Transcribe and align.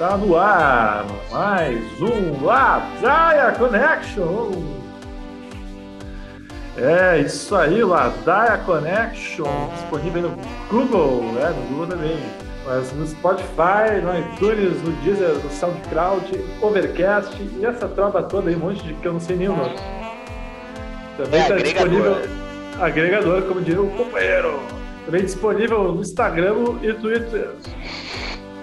Tá 0.00 0.16
no 0.16 0.34
ar 0.34 1.04
mais 1.30 1.78
um 2.00 2.42
Ladaia 2.42 3.52
Connection. 3.52 4.50
É 6.78 7.18
isso 7.18 7.54
aí, 7.54 7.84
Ladaia 7.84 8.56
Connection, 8.64 9.68
disponível 9.74 10.22
no 10.22 10.38
Google, 10.70 11.34
é, 11.38 11.50
no 11.50 11.66
Google 11.68 11.86
também, 11.88 12.18
mas 12.64 12.90
no 12.94 13.06
Spotify, 13.06 14.00
no 14.02 14.18
iTunes, 14.18 14.82
no 14.82 14.90
Deezer, 15.02 15.34
no 15.34 15.50
SoundCloud, 15.50 16.44
Overcast 16.62 17.36
e 17.38 17.66
essa 17.66 17.86
tropa 17.86 18.22
toda 18.22 18.48
aí, 18.48 18.56
um 18.56 18.60
monte 18.60 18.82
de 18.82 18.94
que 18.94 19.06
eu 19.06 19.12
não 19.12 19.20
sei 19.20 19.36
nem 19.36 19.50
o 19.50 19.56
nome. 19.56 19.76
Também 21.18 21.42
está 21.42 21.56
É, 21.56 21.62
disponível 21.62 22.16
agregador, 22.80 23.42
como 23.42 23.60
diria 23.60 23.82
o 23.82 23.90
companheiro. 23.90 24.60
Também 25.04 25.24
disponível 25.26 25.92
no 25.92 26.00
Instagram 26.00 26.54
e 26.80 26.90
Twitter. 26.94 27.50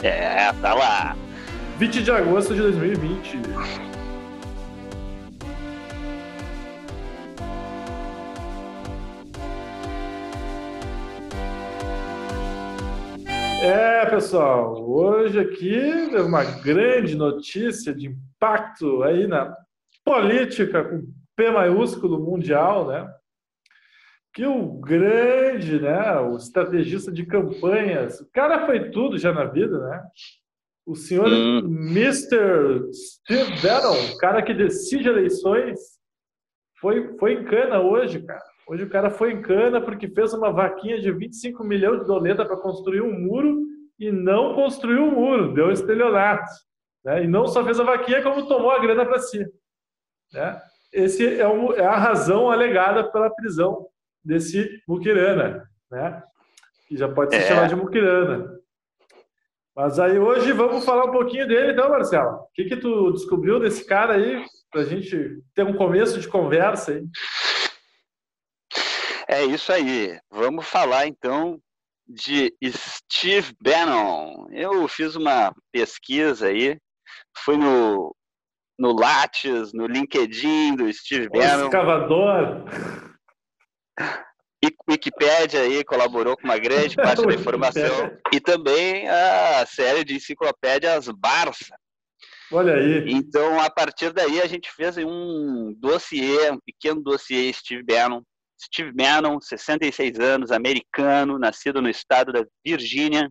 É, 0.02 0.52
tá 0.64 0.74
lá. 0.74 1.16
20 1.78 2.02
de 2.02 2.10
agosto 2.12 2.56
de 2.56 2.62
2020. 2.62 3.38
É, 13.62 14.06
pessoal, 14.08 14.90
hoje 14.90 15.40
aqui 15.40 15.78
é 16.16 16.22
uma 16.22 16.44
grande 16.44 17.16
notícia 17.16 17.94
de 17.94 18.08
impacto 18.08 19.04
aí 19.04 19.28
na 19.28 19.56
política 20.04 20.84
com 20.84 21.04
P 21.36 21.52
maiúsculo 21.52 22.20
mundial, 22.20 22.88
né? 22.88 23.08
Que 24.34 24.48
o 24.48 24.80
grande, 24.80 25.80
né, 25.80 26.20
o 26.22 26.38
estrategista 26.38 27.12
de 27.12 27.24
campanhas, 27.24 28.20
o 28.20 28.32
cara 28.32 28.66
foi 28.66 28.90
tudo 28.90 29.16
já 29.20 29.32
na 29.32 29.46
vida, 29.46 29.78
né? 29.78 30.04
O 30.88 30.96
senhor 30.96 31.28
Hum. 31.28 31.60
Mr. 31.92 32.92
Steve 32.94 33.62
Bannon, 33.62 34.14
o 34.14 34.18
cara 34.18 34.42
que 34.42 34.54
decide 34.54 35.10
eleições, 35.10 35.78
foi, 36.80 37.18
foi 37.18 37.34
em 37.34 37.44
cana 37.44 37.82
hoje, 37.82 38.22
cara. 38.24 38.42
Hoje 38.70 38.84
o 38.84 38.90
cara 38.90 39.10
foi 39.10 39.32
em 39.34 39.42
cana 39.42 39.82
porque 39.82 40.08
fez 40.08 40.34
uma 40.34 40.52
vaquinha 40.52 41.00
de 41.00 41.12
25 41.12 41.64
milhões 41.64 42.00
de 42.02 42.06
doleta 42.08 42.46
para 42.46 42.56
construir 42.58 43.02
um 43.02 43.12
muro 43.20 43.64
e 44.00 44.12
não 44.12 44.54
construiu 44.56 45.08
o 45.08 45.12
muro, 45.12 45.54
deu 45.54 45.72
estelionato. 45.72 46.50
Né? 47.04 47.24
E 47.24 47.28
não 47.28 47.48
só 47.48 47.64
fez 47.66 47.80
a 47.80 47.84
vaquinha, 47.84 48.22
como 48.22 48.48
tomou 48.48 48.72
a 48.72 48.80
grana 48.80 49.06
para 49.06 49.20
si. 49.20 49.46
Né? 50.34 50.62
Esse 50.94 51.40
é, 51.40 51.48
um, 51.48 51.74
é 51.74 51.86
a 51.86 51.98
razão 51.98 52.50
alegada 52.50 53.10
pela 53.12 53.30
prisão 53.30 53.88
desse 54.24 54.82
Mukirana, 54.88 55.70
né? 55.92 56.24
que 56.88 56.96
já 56.96 57.10
pode 57.10 57.36
se 57.36 57.42
É. 57.42 57.48
chamar 57.48 57.68
de 57.68 57.76
Mukirana. 57.76 58.57
Mas 59.78 60.00
aí 60.00 60.18
hoje 60.18 60.52
vamos 60.54 60.84
falar 60.84 61.06
um 61.06 61.12
pouquinho 61.12 61.48
dele, 61.48 61.74
então, 61.74 61.88
Marcelo. 61.88 62.38
O 62.38 62.48
que, 62.52 62.66
que 62.66 62.78
tu 62.78 63.12
descobriu 63.12 63.60
desse 63.60 63.86
cara 63.86 64.16
aí, 64.16 64.44
para 64.72 64.82
a 64.82 64.86
gente 64.86 65.40
ter 65.54 65.64
um 65.64 65.76
começo 65.76 66.20
de 66.20 66.28
conversa 66.28 66.94
aí? 66.94 67.04
É 69.28 69.46
isso 69.46 69.72
aí. 69.72 70.20
Vamos 70.32 70.66
falar 70.66 71.06
então 71.06 71.62
de 72.08 72.52
Steve 72.66 73.54
Bannon. 73.62 74.48
Eu 74.50 74.88
fiz 74.88 75.16
uma 75.16 75.54
pesquisa 75.72 76.48
aí, 76.48 76.80
fui 77.46 77.56
no, 77.56 78.16
no 78.80 79.00
Lattes, 79.00 79.74
no 79.74 79.86
LinkedIn 79.86 80.76
do 80.76 80.92
Steve 80.92 81.28
O 81.28 81.30
Bannon, 81.30 81.66
escavador. 81.66 82.64
e 84.68 84.92
Wikipédia 84.92 85.62
aí 85.62 85.84
colaborou 85.84 86.36
com 86.36 86.44
uma 86.44 86.58
grande 86.58 86.96
parte 86.98 87.26
da 87.26 87.34
informação, 87.34 88.18
e 88.34 88.40
também 88.40 89.08
a 89.08 89.66
série 89.66 90.04
de 90.04 90.16
enciclopédias 90.16 91.08
Barça. 91.10 91.76
Olha 92.52 92.76
aí. 92.76 93.12
Então, 93.12 93.60
a 93.60 93.70
partir 93.70 94.14
daí, 94.14 94.42
a 94.42 94.48
gente 94.48 94.72
fez 94.72 94.98
um 94.98 95.74
dossiê, 95.78 96.50
um 96.52 96.60
pequeno 96.60 97.02
dossiê 97.02 97.52
Steve 97.52 97.84
Bannon. 97.84 98.22
Steve 98.60 98.92
Bannon, 98.92 99.40
66 99.40 100.20
anos, 100.20 100.52
americano, 100.52 101.38
nascido 101.38 101.82
no 101.82 101.90
estado 101.90 102.32
da 102.32 102.44
Virgínia. 102.66 103.30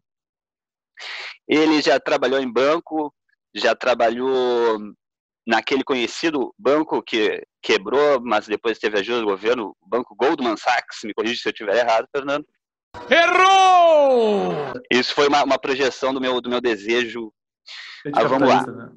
Ele 1.48 1.80
já 1.82 1.98
trabalhou 1.98 2.40
em 2.40 2.52
banco, 2.52 3.12
já 3.54 3.74
trabalhou 3.74 4.78
naquele 5.46 5.84
conhecido 5.84 6.52
banco 6.58 7.02
que 7.02 7.42
quebrou, 7.62 8.20
mas 8.20 8.46
depois 8.46 8.78
teve 8.78 8.98
ajuda 8.98 9.20
do 9.20 9.26
governo, 9.26 9.76
o 9.80 9.88
banco 9.88 10.14
Goldman 10.16 10.56
Sachs. 10.56 11.04
Me 11.04 11.14
corrija 11.14 11.40
se 11.40 11.48
eu 11.48 11.52
estiver 11.52 11.76
errado, 11.76 12.08
Fernando. 12.14 12.44
Errou! 13.10 14.72
Isso 14.90 15.14
foi 15.14 15.28
uma, 15.28 15.44
uma 15.44 15.58
projeção 15.58 16.12
do 16.12 16.20
meu, 16.20 16.40
do 16.40 16.48
meu 16.48 16.60
desejo 16.60 17.32
Gente 18.04 18.18
Ah, 18.18 18.24
vamos 18.24 18.48
lá. 18.48 18.66
né? 18.66 18.90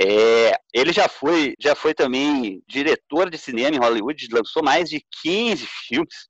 É, 0.00 0.52
ele 0.74 0.92
já 0.92 1.08
foi, 1.08 1.54
já 1.58 1.74
foi 1.74 1.94
também 1.94 2.62
diretor 2.68 3.30
de 3.30 3.38
cinema 3.38 3.76
em 3.76 3.78
Hollywood, 3.78 4.28
lançou 4.30 4.62
mais 4.62 4.90
de 4.90 5.02
15 5.22 5.66
filmes, 5.88 6.28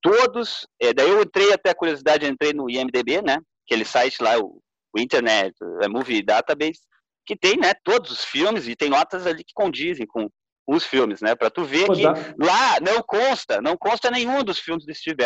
todos. 0.00 0.66
é, 0.80 0.94
daí 0.94 1.10
eu 1.10 1.22
entrei 1.22 1.52
até 1.52 1.70
a 1.70 1.74
curiosidade, 1.74 2.26
entrei 2.26 2.52
no 2.54 2.70
IMDb, 2.70 3.20
né? 3.22 3.38
Aquele 3.66 3.84
site 3.84 4.22
lá, 4.22 4.38
o, 4.38 4.60
o 4.94 4.98
Internet 4.98 5.54
é 5.82 5.88
Movie 5.88 6.22
Database, 6.22 6.80
que 7.24 7.36
tem, 7.36 7.56
né? 7.56 7.72
Todos 7.84 8.10
os 8.10 8.24
filmes 8.24 8.66
e 8.68 8.76
tem 8.76 8.90
notas 8.90 9.26
ali 9.26 9.44
que 9.44 9.52
condizem 9.54 10.06
com 10.06 10.28
os 10.66 10.84
filmes, 10.84 11.20
né? 11.20 11.34
Para 11.34 11.50
tu 11.50 11.64
ver 11.64 11.86
Pô, 11.86 11.92
que 11.94 12.02
dá- 12.02 12.14
lá 12.38 12.80
não 12.80 13.02
consta, 13.02 13.60
não 13.60 13.76
consta 13.76 14.10
nenhum 14.10 14.42
dos 14.44 14.58
filmes 14.58 14.84
do 14.86 14.94
Steve. 14.94 15.16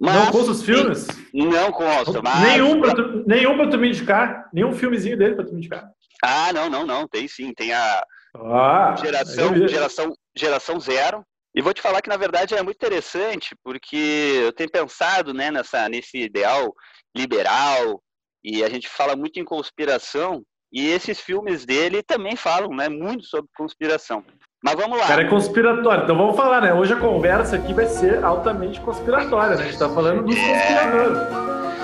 Não 0.00 0.12
Mas- 0.12 0.30
consta 0.30 0.50
os 0.52 0.62
filmes? 0.62 1.06
Não 1.34 1.72
consta, 1.72 2.22
mas 2.22 2.40
Nenhum 2.52 2.80
pra, 2.80 2.94
tu, 2.94 3.24
nenhum 3.26 3.56
pra 3.56 3.68
tu 3.68 3.78
me 3.78 3.88
indicar? 3.88 4.48
Nenhum 4.52 4.72
filmezinho 4.72 5.16
dele 5.18 5.34
pra 5.34 5.44
tu 5.44 5.50
me 5.52 5.58
indicar? 5.58 5.90
ah, 6.22 6.52
não, 6.52 6.68
não, 6.70 6.84
não, 6.86 7.06
tem 7.08 7.26
sim, 7.28 7.52
tem 7.52 7.72
a 7.72 8.04
Ah, 8.36 8.94
geração, 8.96 9.66
geração, 9.68 10.12
geração 10.36 10.78
zero. 10.80 11.24
E 11.54 11.62
vou 11.62 11.72
te 11.74 11.80
falar 11.82 12.00
que, 12.02 12.08
na 12.10 12.16
verdade, 12.16 12.54
é 12.54 12.62
muito 12.62 12.76
interessante, 12.76 13.56
porque 13.64 13.96
eu 14.44 14.52
tenho 14.52 14.70
pensado 14.70 15.32
né, 15.34 15.50
nessa, 15.50 15.88
nesse 15.88 16.18
ideal 16.18 16.72
liberal, 17.16 18.00
e 18.44 18.62
a 18.64 18.68
gente 18.68 18.88
fala 18.88 19.14
muito 19.16 19.38
em 19.38 19.44
conspiração, 19.44 20.42
e 20.72 20.86
esses 20.88 21.18
filmes 21.20 21.64
dele 21.64 22.02
também 22.02 22.36
falam 22.36 22.70
né, 22.70 22.88
muito 22.88 23.24
sobre 23.24 23.48
conspiração. 23.56 24.22
Mas 24.62 24.74
vamos 24.74 24.98
lá. 24.98 25.04
O 25.04 25.08
cara 25.08 25.22
é 25.22 25.28
conspiratório. 25.28 26.04
Então 26.04 26.16
vamos 26.16 26.36
falar, 26.36 26.60
né? 26.60 26.74
Hoje 26.74 26.92
a 26.92 26.96
conversa 26.98 27.56
aqui 27.56 27.72
vai 27.72 27.86
ser 27.86 28.22
altamente 28.24 28.80
conspiratória, 28.80 29.56
né? 29.56 29.62
A 29.62 29.66
gente 29.66 29.78
tá 29.78 29.88
falando 29.88 30.24
dos 30.24 30.36
É. 30.36 30.52
conspiradores. 30.52 31.18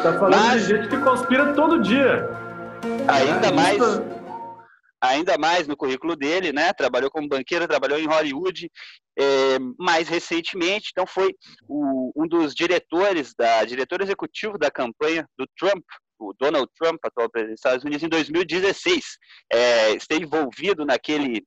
Tá 0.03 0.13
falando 0.19 0.37
Mas- 0.37 0.67
de 0.67 0.69
gente 0.77 0.89
que 0.89 0.99
conspira 0.99 1.55
todo 1.55 1.81
dia. 1.81 2.29
ainda 3.09 3.47
É, 3.47 3.53
mais 3.53 3.77
isso- 3.81 4.03
ainda 5.01 5.39
mais 5.39 5.67
no 5.69 5.77
currículo 5.77 6.17
dele, 6.17 6.53
né? 6.53 6.73
Trabalhou 6.73 7.11
como 7.11 7.29
banqueiro, 7.29 7.69
trabalhou 7.69 7.99
em 7.99 8.07
Hollywood, 8.07 8.71
é, 9.19 9.59
mais 9.79 10.09
recentemente, 10.09 10.89
então 10.93 11.07
foi 11.07 11.35
o- 11.69 12.11
um 12.17 12.27
dos 12.27 12.55
diretores 12.55 13.33
da 13.39 13.65
diretor 13.65 14.01
executivo 14.03 14.59
da 14.59 14.71
campanha 14.71 15.27
do 15.39 15.47
Trump, 15.59 15.85
o 16.19 16.33
Donald 16.39 16.71
Trump, 16.79 16.99
atual 17.05 17.31
presidente 17.31 17.55
dos 17.55 17.61
Estados 17.61 17.85
Unidos, 17.85 18.03
em 18.03 18.09
2016. 18.09 19.05
É, 19.53 19.91
esteve 19.93 20.25
envolvido 20.25 20.85
naquele 20.85 21.45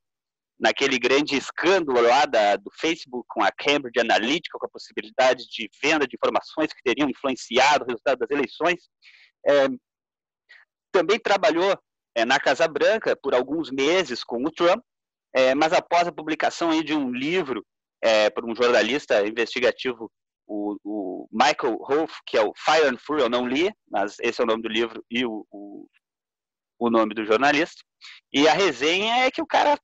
naquele 0.60 0.98
grande 0.98 1.36
escândalo 1.36 2.02
lá 2.02 2.26
da, 2.26 2.56
do 2.56 2.72
Facebook 2.72 3.24
com 3.30 3.44
a 3.44 3.52
Cambridge 3.52 4.00
Analytica, 4.00 4.58
com 4.58 4.66
a 4.66 4.70
possibilidade 4.70 5.48
de 5.50 5.70
venda 5.84 6.08
de 6.08 6.16
informações 6.16 6.74
que 6.74 6.82
teriam 6.84 7.08
influenciado 7.08 7.84
o 7.84 7.88
resultado 7.88 8.18
das 8.18 8.32
eleições. 8.32 8.90
É, 9.48 9.68
também 10.92 11.20
trabalhou 11.20 11.78
é, 12.16 12.26
na 12.26 12.40
Casa 12.40 12.68
Branca 12.68 13.16
por 13.16 13.36
alguns 13.36 13.70
meses 13.70 14.24
com 14.24 14.44
o 14.44 14.52
Trump, 14.52 14.84
é, 15.36 15.54
mas 15.54 15.72
após 15.74 16.08
a 16.08 16.12
publicação 16.12 16.72
de 16.82 16.94
um 16.94 17.12
livro 17.12 17.64
é, 18.02 18.30
por 18.30 18.44
um 18.44 18.56
jornalista 18.56 19.26
investigativo, 19.28 20.12
o, 20.48 20.76
o 20.84 21.07
Michael 21.32 21.78
Hove, 21.80 22.14
que 22.26 22.38
é 22.38 22.42
o 22.42 22.54
Fire 22.56 22.88
and 22.88 22.98
Fury, 22.98 23.22
eu 23.22 23.30
não 23.30 23.48
li, 23.48 23.72
mas 23.90 24.18
esse 24.20 24.42
é 24.42 24.44
o 24.44 24.48
nome 24.48 24.62
do 24.64 24.70
livro 24.70 25.04
e 25.10 25.26
o, 25.26 25.46
o, 25.52 25.88
o 26.80 26.90
nome 26.90 27.14
do 27.14 27.26
jornalista. 27.26 27.82
E 28.34 28.48
a 28.48 28.54
resenha 28.54 29.26
é 29.26 29.32
que 29.32 29.42
o 29.42 29.48
cara 29.48 29.78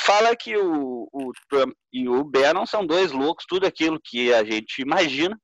fala 0.00 0.34
que 0.36 0.56
o, 0.56 1.08
o 1.12 1.32
Trump 1.50 1.72
e 1.92 2.08
o 2.08 2.24
Bannon 2.24 2.64
são 2.64 2.86
dois 2.86 3.12
loucos, 3.12 3.44
tudo 3.48 3.66
aquilo 3.66 4.00
que 4.02 4.32
a 4.32 4.44
gente 4.44 4.80
imagina. 4.80 5.38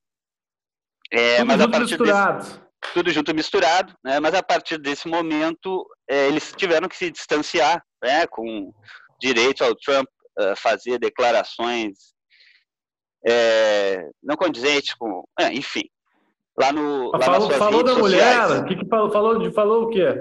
É, 1.12 1.38
Tudo 1.38 1.46
mas 1.46 1.60
a 1.60 1.64
junto 1.64 1.70
partir 1.70 1.98
desse, 1.98 2.02
misturado. 2.02 2.68
tudo 2.94 3.10
junto 3.10 3.34
misturado, 3.34 3.94
né? 4.02 4.20
mas 4.20 4.34
a 4.34 4.42
partir 4.42 4.78
desse 4.78 5.06
momento 5.06 5.86
é, 6.08 6.28
eles 6.28 6.52
tiveram 6.56 6.88
que 6.88 6.96
se 6.96 7.10
distanciar, 7.10 7.84
né? 8.02 8.26
com 8.26 8.72
direito 9.20 9.62
ao 9.62 9.74
Trump 9.76 10.08
uh, 10.38 10.56
fazer 10.56 10.98
declarações 10.98 12.13
é, 13.26 14.10
não 14.22 14.36
condizentes 14.36 14.94
com, 14.94 15.24
é, 15.38 15.52
enfim, 15.52 15.84
lá 16.58 16.72
no 16.72 17.10
lá 17.12 17.20
Falou, 17.20 17.50
falou 17.50 17.82
da 17.82 17.94
mulher. 17.94 18.50
O 18.60 18.64
que, 18.64 18.76
que 18.76 18.86
falou? 18.86 19.10
Falou, 19.10 19.38
de, 19.38 19.50
falou 19.52 19.84
o 19.84 19.90
quê? 19.90 20.14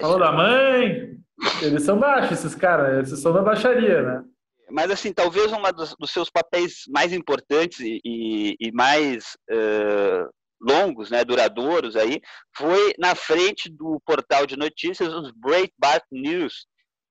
Falou 0.00 0.18
da 0.18 0.32
mãe. 0.32 1.14
Eles 1.62 1.82
são 1.82 1.98
baixos, 1.98 2.38
esses 2.38 2.54
caras. 2.54 3.06
Esses 3.06 3.20
são 3.20 3.32
da 3.32 3.42
baixaria, 3.42 4.02
né? 4.02 4.24
Mas, 4.70 4.90
assim, 4.90 5.12
talvez 5.12 5.52
um 5.52 5.60
dos, 5.72 5.94
dos, 5.98 6.10
seus 6.10 6.30
papéis 6.30 6.84
mais 6.88 7.12
importantes 7.12 7.80
e, 7.80 8.00
e, 8.04 8.56
e 8.58 8.72
mais 8.72 9.36
uh, 9.50 10.28
longos, 10.60 11.10
né, 11.10 11.24
duradouros 11.24 11.96
aí, 11.96 12.20
foi 12.56 12.94
na 12.98 13.14
frente 13.14 13.70
do 13.70 14.00
portal 14.06 14.46
de 14.46 14.56
notícias, 14.56 15.12
os 15.12 15.30
Breitbart 15.32 16.04
News, 16.10 16.66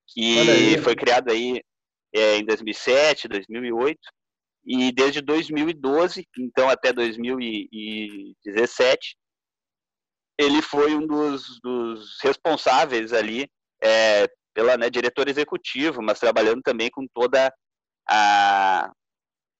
que 0.08 0.76
foi 0.82 0.96
criado 0.96 1.30
aí 1.30 1.62
é, 2.14 2.36
em 2.36 2.44
2007, 2.44 3.28
2008, 3.28 3.98
e 4.66 4.90
desde 4.92 5.20
2012, 5.20 6.26
então 6.38 6.70
até 6.70 6.90
2017, 6.92 9.16
ele 10.38 10.62
foi 10.62 10.94
um 10.94 11.06
dos, 11.06 11.60
dos 11.60 12.18
responsáveis 12.22 13.12
ali 13.12 13.48
é, 13.82 14.26
pela 14.54 14.76
né, 14.76 14.88
diretor 14.88 15.28
executivo, 15.28 16.00
mas 16.02 16.18
trabalhando 16.18 16.62
também 16.62 16.90
com 16.90 17.06
toda 17.12 17.52
a, 18.08 18.90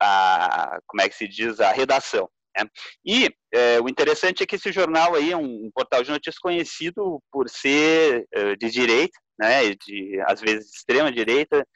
a 0.00 0.78
como 0.86 1.02
é 1.02 1.08
que 1.08 1.14
se 1.14 1.28
diz 1.28 1.60
a 1.60 1.70
redação. 1.70 2.28
Né? 2.56 2.64
E 3.04 3.30
é, 3.52 3.80
o 3.80 3.88
interessante 3.88 4.42
é 4.42 4.46
que 4.46 4.56
esse 4.56 4.72
jornal 4.72 5.14
aí 5.14 5.32
é 5.32 5.36
um, 5.36 5.66
um 5.66 5.70
portal 5.74 6.02
de 6.02 6.10
notícias 6.10 6.38
conhecido 6.38 7.20
por 7.30 7.48
ser 7.48 8.26
é, 8.32 8.56
de 8.56 8.70
direita, 8.70 9.18
né, 9.38 9.74
de 9.74 10.20
às 10.26 10.40
vezes 10.40 10.74
extrema 10.74 11.12
direita, 11.12 11.66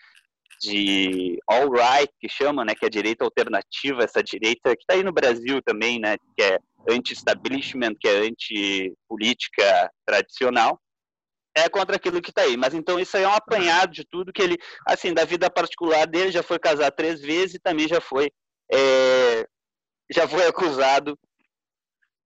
de 0.60 1.38
all 1.46 1.70
right 1.70 2.12
que 2.20 2.28
chama, 2.28 2.64
né, 2.64 2.74
que 2.74 2.84
é 2.84 2.88
a 2.88 2.90
direita 2.90 3.24
alternativa, 3.24 4.04
essa 4.04 4.22
direita 4.22 4.74
que 4.76 4.82
está 4.82 4.94
aí 4.94 5.02
no 5.02 5.12
Brasil 5.12 5.60
também, 5.62 6.00
né, 6.00 6.16
que 6.36 6.42
é 6.42 6.58
anti-establishment, 6.88 7.94
que 8.00 8.08
é 8.08 8.18
anti-política 8.18 9.90
tradicional, 10.06 10.80
é 11.56 11.68
contra 11.68 11.96
aquilo 11.96 12.20
que 12.20 12.30
está 12.30 12.42
aí. 12.42 12.56
Mas 12.56 12.74
então 12.74 12.98
isso 12.98 13.16
aí 13.16 13.22
é 13.24 13.28
um 13.28 13.32
apanhado 13.32 13.92
de 13.92 14.04
tudo 14.04 14.32
que 14.32 14.42
ele, 14.42 14.56
assim, 14.86 15.12
da 15.12 15.24
vida 15.24 15.50
particular 15.50 16.06
dele, 16.06 16.30
já 16.30 16.42
foi 16.42 16.58
casado 16.58 16.94
três 16.94 17.20
vezes 17.20 17.54
e 17.54 17.60
também 17.60 17.88
já 17.88 18.00
foi, 18.00 18.30
é, 18.72 19.46
já 20.10 20.26
foi 20.28 20.46
acusado 20.46 21.18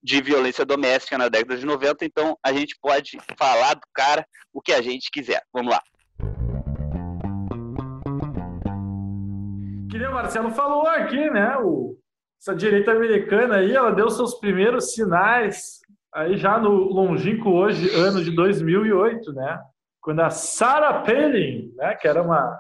de 0.03 0.21
violência 0.21 0.65
doméstica 0.65 1.17
na 1.17 1.29
década 1.29 1.57
de 1.57 1.65
90, 1.65 2.05
então 2.05 2.37
a 2.43 2.53
gente 2.53 2.77
pode 2.81 3.19
falar 3.39 3.75
do 3.75 3.87
cara 3.95 4.27
o 4.53 4.61
que 4.61 4.73
a 4.73 4.83
gente 4.83 5.11
quiser. 5.11 5.43
Vamos 5.53 5.73
lá. 5.73 5.83
Nem 10.03 10.11
o 10.11 10.15
Marcelo 10.15 10.51
falou 10.51 10.87
aqui, 10.87 11.31
né? 11.31 11.57
O, 11.59 11.97
essa 12.41 12.55
direita 12.55 12.91
americana 12.91 13.57
aí, 13.57 13.75
ela 13.75 13.93
deu 13.93 14.11
seus 14.11 14.35
primeiros 14.35 14.93
sinais 14.93 15.81
aí 16.13 16.37
já 16.37 16.59
no 16.59 16.93
longínquo 16.93 17.51
hoje, 17.51 17.89
ano 17.95 18.23
de 18.23 18.33
2008, 18.33 19.33
né? 19.33 19.61
Quando 20.01 20.21
a 20.21 20.31
Sarah 20.31 21.03
Palin, 21.03 21.73
né, 21.77 21.95
que 21.95 22.09
era 22.09 22.21
uma, 22.21 22.59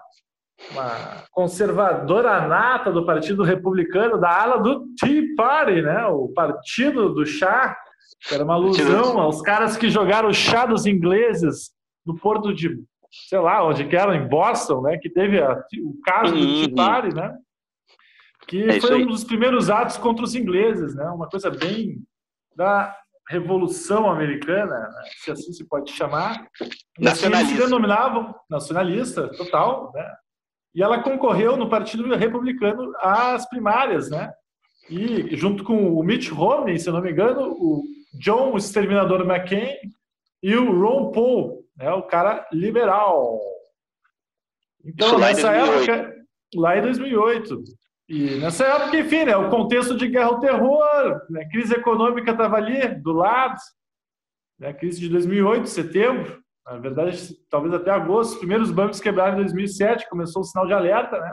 uma 0.70 1.24
conservadora 1.32 2.46
nata 2.46 2.92
do 2.92 3.04
Partido 3.04 3.42
Republicano, 3.42 4.18
da 4.18 4.42
ala 4.42 4.58
do 4.58 4.86
Tea 4.98 5.22
Party, 5.36 5.82
né? 5.82 6.06
O 6.06 6.28
partido 6.28 7.12
do 7.12 7.26
chá, 7.26 7.76
que 8.26 8.34
era 8.34 8.44
uma 8.44 8.54
alusão 8.54 9.18
aos 9.18 9.42
caras 9.42 9.76
que 9.76 9.90
jogaram 9.90 10.32
chá 10.32 10.64
dos 10.64 10.86
ingleses 10.86 11.72
no 12.06 12.16
porto 12.16 12.54
de, 12.54 12.80
sei 13.28 13.38
lá, 13.38 13.64
onde 13.66 13.86
que 13.86 13.94
era, 13.94 14.16
em 14.16 14.26
Boston, 14.26 14.80
né? 14.82 14.98
Que 14.98 15.10
teve 15.10 15.40
a, 15.40 15.52
o 15.82 16.00
caso 16.04 16.34
do 16.34 16.40
uhum. 16.40 16.74
Party, 16.74 17.14
né? 17.14 17.36
que 18.46 18.64
é 18.64 18.80
foi 18.80 19.04
um 19.04 19.06
dos 19.06 19.24
primeiros 19.24 19.70
atos 19.70 19.96
contra 19.96 20.24
os 20.24 20.34
ingleses, 20.34 20.94
né? 20.94 21.04
Uma 21.10 21.28
coisa 21.28 21.50
bem 21.50 22.02
da 22.56 22.94
Revolução 23.28 24.10
Americana, 24.10 24.78
né? 24.78 25.02
se 25.18 25.30
assim 25.30 25.52
se 25.52 25.66
pode 25.66 25.90
chamar. 25.92 26.46
Nacionalista. 26.98 27.52
Eles 27.52 27.60
se 27.62 27.66
denominavam 27.66 28.34
nacionalista, 28.50 29.28
total, 29.36 29.92
né? 29.94 30.06
E 30.74 30.82
ela 30.82 31.02
concorreu 31.02 31.56
no 31.56 31.68
Partido 31.68 32.14
Republicano 32.14 32.92
às 32.98 33.48
primárias, 33.48 34.10
né? 34.10 34.32
E 34.88 35.36
junto 35.36 35.62
com 35.64 35.94
o 35.94 36.02
Mitch 36.02 36.30
Romney, 36.30 36.78
se 36.78 36.90
não 36.90 37.00
me 37.00 37.12
engano, 37.12 37.52
o 37.52 37.82
John 38.14 38.52
o 38.52 38.58
Exterminador 38.58 39.20
McCain 39.20 39.76
e 40.42 40.56
o 40.56 40.80
Ron 40.80 41.12
Paul, 41.12 41.61
né? 41.76 41.90
O 41.92 42.02
cara 42.02 42.46
liberal. 42.52 43.40
Então, 44.84 45.18
nessa 45.18 45.52
época, 45.52 46.14
lá 46.54 46.76
em 46.76 46.82
2008, 46.82 47.62
e 48.08 48.38
nessa 48.38 48.66
época, 48.66 48.96
enfim, 48.98 49.24
né, 49.24 49.36
o 49.36 49.48
contexto 49.48 49.96
de 49.96 50.08
guerra 50.08 50.26
ao 50.26 50.40
terror, 50.40 51.22
né, 51.30 51.48
crise 51.50 51.72
econômica 51.72 52.32
estava 52.32 52.56
ali, 52.56 52.88
do 53.00 53.12
lado, 53.12 53.56
né, 54.58 54.72
crise 54.72 55.00
de 55.00 55.08
2008, 55.08 55.68
setembro, 55.68 56.42
na 56.66 56.76
verdade, 56.76 57.34
talvez 57.48 57.72
até 57.74 57.90
agosto, 57.90 58.32
os 58.32 58.38
primeiros 58.38 58.70
bancos 58.70 59.00
quebraram 59.00 59.34
em 59.34 59.42
2007, 59.42 60.08
começou 60.08 60.42
o 60.42 60.44
sinal 60.44 60.66
de 60.66 60.72
alerta, 60.72 61.18
né? 61.18 61.32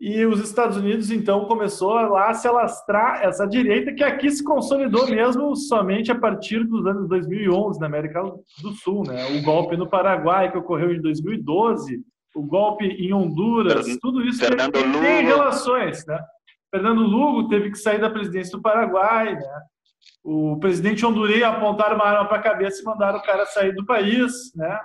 E 0.00 0.24
os 0.24 0.40
Estados 0.40 0.78
Unidos, 0.78 1.10
então, 1.10 1.44
começou 1.44 1.92
lá 1.92 2.30
a 2.30 2.34
se 2.34 2.48
alastrar 2.48 3.22
essa 3.22 3.46
direita 3.46 3.92
que 3.92 4.02
aqui 4.02 4.30
se 4.30 4.42
consolidou 4.42 5.06
mesmo 5.06 5.54
somente 5.54 6.10
a 6.10 6.18
partir 6.18 6.64
dos 6.64 6.86
anos 6.86 7.06
2011 7.06 7.78
na 7.78 7.86
América 7.86 8.22
do 8.22 8.72
Sul, 8.72 9.04
né? 9.06 9.26
O 9.38 9.42
golpe 9.42 9.76
no 9.76 9.86
Paraguai 9.86 10.50
que 10.50 10.56
ocorreu 10.56 10.94
em 10.94 11.02
2012, 11.02 12.02
o 12.34 12.42
golpe 12.42 12.86
em 12.86 13.12
Honduras, 13.12 13.98
tudo 14.00 14.24
isso 14.24 14.40
tem, 14.40 14.70
tem, 14.72 15.24
relações, 15.26 16.06
né? 16.06 16.18
Fernando 16.70 17.02
Lugo 17.02 17.48
teve 17.48 17.70
que 17.70 17.76
sair 17.76 18.00
da 18.00 18.08
presidência 18.08 18.56
do 18.56 18.62
Paraguai, 18.62 19.34
né? 19.34 19.60
O 20.24 20.58
presidente 20.58 21.04
hondurenho 21.04 21.46
apontaram 21.46 21.96
uma 21.96 22.06
arma 22.06 22.26
para 22.26 22.38
a 22.38 22.42
cabeça 22.42 22.80
e 22.80 22.84
mandaram 22.84 23.18
o 23.18 23.22
cara 23.22 23.44
sair 23.44 23.74
do 23.74 23.84
país, 23.84 24.32
né? 24.54 24.78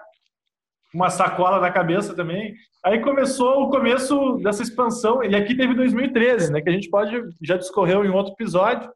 Uma 0.96 1.10
sacola 1.10 1.60
na 1.60 1.70
cabeça 1.70 2.16
também. 2.16 2.56
Aí 2.82 3.02
começou 3.02 3.64
o 3.64 3.70
começo 3.70 4.38
dessa 4.38 4.64
expansão, 4.64 5.22
e 5.22 5.36
aqui 5.36 5.54
teve 5.54 5.74
2013, 5.74 6.54
né? 6.54 6.62
Que 6.62 6.70
a 6.70 6.72
gente 6.72 6.90
pode, 6.90 7.22
já 7.44 7.58
discorreu 7.58 8.06
em 8.06 8.10
outro 8.10 8.32
episódio, 8.32 8.90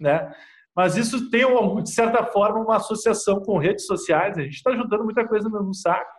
né? 0.00 0.34
Mas 0.74 0.96
isso 0.96 1.30
tem, 1.30 1.44
de 1.84 1.90
certa 1.90 2.24
forma, 2.24 2.58
uma 2.58 2.78
associação 2.78 3.40
com 3.40 3.58
redes 3.58 3.86
sociais. 3.86 4.36
A 4.36 4.42
gente 4.42 4.56
está 4.56 4.74
juntando 4.74 5.04
muita 5.04 5.24
coisa 5.24 5.48
no 5.48 5.72
saco. 5.72 6.10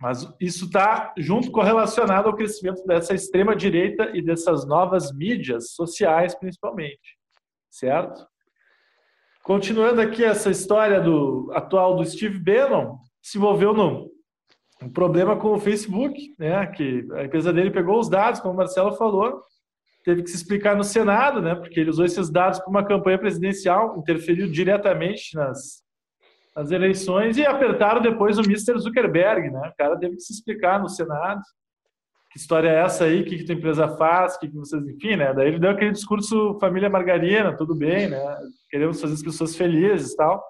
Mas 0.00 0.24
isso 0.38 0.66
está 0.66 1.12
junto 1.18 1.50
correlacionado 1.50 2.28
ao 2.28 2.36
crescimento 2.36 2.86
dessa 2.86 3.12
extrema 3.12 3.56
direita 3.56 4.12
e 4.14 4.22
dessas 4.22 4.64
novas 4.64 5.12
mídias 5.12 5.72
sociais, 5.72 6.32
principalmente, 6.32 7.18
certo? 7.68 8.24
Continuando 9.42 10.00
aqui 10.00 10.22
essa 10.22 10.48
história 10.48 11.00
do 11.00 11.50
atual 11.52 11.96
do 11.96 12.04
Steve 12.04 12.38
Bannon, 12.38 12.98
se 13.26 13.38
envolveu 13.38 13.74
no 13.74 14.08
um 14.80 14.88
problema 14.88 15.36
com 15.36 15.52
o 15.52 15.58
Facebook, 15.58 16.34
né? 16.38 16.64
Que 16.66 17.08
a 17.14 17.24
empresa 17.24 17.52
dele 17.52 17.70
pegou 17.70 17.98
os 17.98 18.08
dados, 18.08 18.40
como 18.40 18.54
o 18.54 18.56
Marcelo 18.56 18.92
falou, 18.92 19.42
teve 20.04 20.22
que 20.22 20.30
se 20.30 20.36
explicar 20.36 20.76
no 20.76 20.84
Senado, 20.84 21.42
né? 21.42 21.54
Porque 21.56 21.80
ele 21.80 21.90
usou 21.90 22.04
esses 22.04 22.30
dados 22.30 22.60
para 22.60 22.68
uma 22.68 22.84
campanha 22.84 23.18
presidencial, 23.18 23.98
interferiu 23.98 24.48
diretamente 24.50 25.34
nas 25.34 25.84
as 26.54 26.70
eleições 26.70 27.36
e 27.36 27.44
apertaram 27.44 28.00
depois 28.00 28.38
o 28.38 28.42
Mr. 28.42 28.78
Zuckerberg, 28.78 29.50
né? 29.50 29.68
O 29.68 29.76
cara 29.76 29.98
teve 29.98 30.16
que 30.16 30.22
se 30.22 30.32
explicar 30.32 30.80
no 30.80 30.88
Senado. 30.88 31.42
Que 32.30 32.38
história 32.38 32.70
é 32.70 32.82
essa 32.82 33.04
aí? 33.04 33.20
O 33.20 33.24
que, 33.24 33.38
que 33.38 33.44
tua 33.44 33.54
empresa 33.54 33.88
faz? 33.98 34.38
Que, 34.38 34.48
que 34.48 34.56
vocês, 34.56 34.82
enfim, 34.86 35.16
né? 35.16 35.34
Daí 35.34 35.48
ele 35.48 35.58
deu 35.58 35.70
aquele 35.70 35.92
discurso 35.92 36.58
família 36.58 36.88
margarina, 36.88 37.54
tudo 37.54 37.74
bem, 37.74 38.08
né? 38.08 38.38
Queremos 38.70 39.00
fazer 39.00 39.14
as 39.14 39.22
pessoas 39.22 39.54
felizes 39.54 40.12
e 40.12 40.16
tal. 40.16 40.42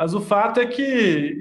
Mas 0.00 0.14
o 0.14 0.20
fato 0.22 0.58
é 0.58 0.64
que 0.64 0.82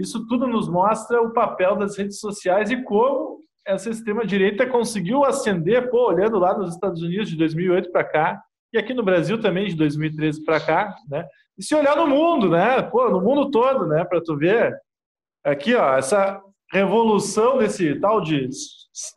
isso 0.01 0.27
tudo 0.27 0.45
nos 0.45 0.67
mostra 0.67 1.21
o 1.21 1.31
papel 1.31 1.77
das 1.77 1.97
redes 1.97 2.19
sociais 2.19 2.69
e 2.69 2.83
como 2.83 3.39
essa 3.65 3.89
extrema 3.89 4.25
direita 4.25 4.67
conseguiu 4.67 5.23
ascender, 5.23 5.89
pô, 5.89 6.09
olhando 6.09 6.37
lá 6.37 6.57
nos 6.57 6.73
Estados 6.73 7.01
Unidos 7.01 7.29
de 7.29 7.37
2008 7.37 7.89
para 7.89 8.03
cá 8.03 8.41
e 8.73 8.77
aqui 8.77 8.93
no 8.93 9.01
Brasil 9.01 9.39
também 9.39 9.69
de 9.69 9.77
2013 9.77 10.43
para 10.43 10.59
cá, 10.59 10.93
né? 11.07 11.25
E 11.57 11.63
se 11.63 11.73
olhar 11.73 11.95
no 11.95 12.05
mundo, 12.05 12.49
né? 12.49 12.81
Pô, 12.81 13.09
no 13.09 13.21
mundo 13.21 13.49
todo, 13.49 13.87
né? 13.87 14.03
Para 14.03 14.21
tu 14.21 14.35
ver 14.35 14.77
aqui, 15.41 15.73
ó, 15.73 15.95
essa 15.95 16.41
revolução 16.69 17.59
desse 17.59 17.97
tal 17.97 18.19
de 18.19 18.49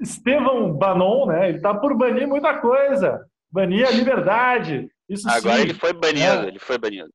Estevão 0.00 0.72
Bannon, 0.72 1.26
né? 1.26 1.48
Ele 1.48 1.60
tá 1.60 1.74
por 1.74 1.96
banir 1.96 2.28
muita 2.28 2.58
coisa, 2.58 3.20
banir 3.50 3.88
a 3.88 3.90
liberdade. 3.90 4.88
Isso 5.08 5.28
Agora 5.28 5.56
sim, 5.56 5.62
ele 5.62 5.74
foi 5.74 5.92
banido, 5.92 6.42
né? 6.42 6.46
ele 6.46 6.60
foi 6.60 6.78
banido. 6.78 7.10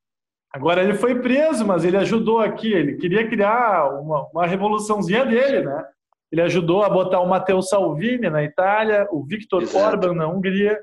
Agora 0.54 0.82
ele 0.82 0.96
foi 0.96 1.20
preso, 1.20 1.66
mas 1.66 1.84
ele 1.84 1.98
ajudou 1.98 2.39
aqui. 2.39 2.72
Ele 2.72 2.96
queria 2.96 3.27
criar 3.27 3.89
uma, 4.00 4.27
uma 4.32 4.48
revoluçãozinha 4.48 5.25
dele, 5.25 5.62
né? 5.62 5.86
Ele 6.32 6.42
ajudou 6.42 6.84
a 6.84 6.89
botar 6.89 7.20
o 7.20 7.27
Matteo 7.27 7.62
Salvini 7.62 8.30
na 8.30 8.44
Itália, 8.44 9.08
o 9.12 9.24
Viktor 9.24 9.63
Orban 9.75 10.13
na 10.13 10.27
Hungria, 10.27 10.77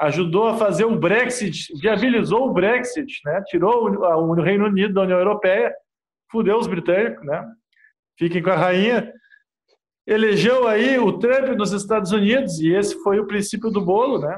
ajudou 0.00 0.48
a 0.48 0.56
fazer 0.56 0.84
o 0.84 0.98
Brexit, 0.98 1.72
viabilizou 1.78 2.48
o 2.48 2.52
Brexit, 2.52 3.20
né? 3.24 3.42
tirou 3.46 3.90
o, 3.90 4.32
Reino 4.34 4.66
Unido 4.66 4.94
da 4.94 5.02
União 5.02 5.18
Europeia, 5.18 5.74
fudeu 6.30 6.56
os 6.58 6.66
britânicos, 6.66 7.24
né? 7.24 7.46
fiquem 8.18 8.42
com 8.42 8.50
a 8.50 8.56
rainha. 8.56 9.12
Elegeu 10.06 10.66
aí 10.66 10.98
o 10.98 11.18
Trump 11.18 11.56
nos 11.56 11.72
Estados 11.72 12.12
Unidos, 12.12 12.58
e 12.60 12.72
esse 12.72 13.00
foi 13.02 13.20
o 13.20 13.26
princípio 13.26 13.70
do 13.70 13.84
bolo, 13.84 14.18
né? 14.18 14.36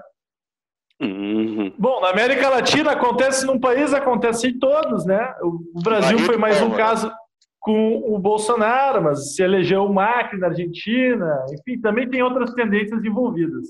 Uhum. 1.02 1.72
Bom, 1.76 2.00
na 2.00 2.10
América 2.10 2.48
Latina 2.48 2.92
acontece 2.92 3.44
num 3.44 3.58
país, 3.58 3.92
acontece 3.92 4.48
em 4.48 4.58
todos, 4.58 5.04
né? 5.04 5.34
O 5.42 5.82
Brasil 5.82 6.18
foi 6.20 6.36
mais 6.36 6.62
um 6.62 6.70
caso 6.70 7.12
com 7.58 7.96
o 8.14 8.18
Bolsonaro, 8.18 9.02
mas 9.02 9.34
se 9.34 9.42
elegeu 9.42 9.84
o 9.84 9.92
Macri 9.92 10.38
na 10.38 10.48
Argentina, 10.48 11.44
enfim, 11.52 11.80
também 11.80 12.08
tem 12.08 12.22
outras 12.22 12.52
tendências 12.54 13.04
envolvidas. 13.04 13.68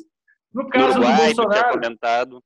No 0.53 0.69
caso 0.69 0.99
no 0.99 1.07
Uruguai, 1.07 1.17
do 1.17 1.37
Bolsonaro, 1.37 2.43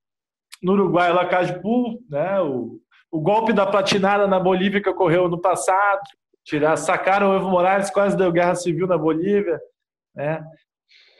no 0.62 0.72
Uruguai, 0.72 1.12
lá 1.12 1.26
Cajpu, 1.26 2.00
né? 2.08 2.40
O, 2.40 2.80
o 3.10 3.20
golpe 3.20 3.52
da 3.52 3.66
platinada 3.66 4.26
na 4.28 4.38
Bolívia 4.38 4.80
que 4.80 4.88
ocorreu 4.88 5.28
no 5.28 5.40
passado, 5.40 6.00
tirar, 6.44 6.76
sacaram 6.76 7.30
o 7.30 7.36
Evo 7.36 7.50
Morales, 7.50 7.90
quase 7.90 8.16
deu 8.16 8.30
guerra 8.30 8.54
civil 8.54 8.86
na 8.86 8.96
Bolívia, 8.96 9.58
né? 10.14 10.44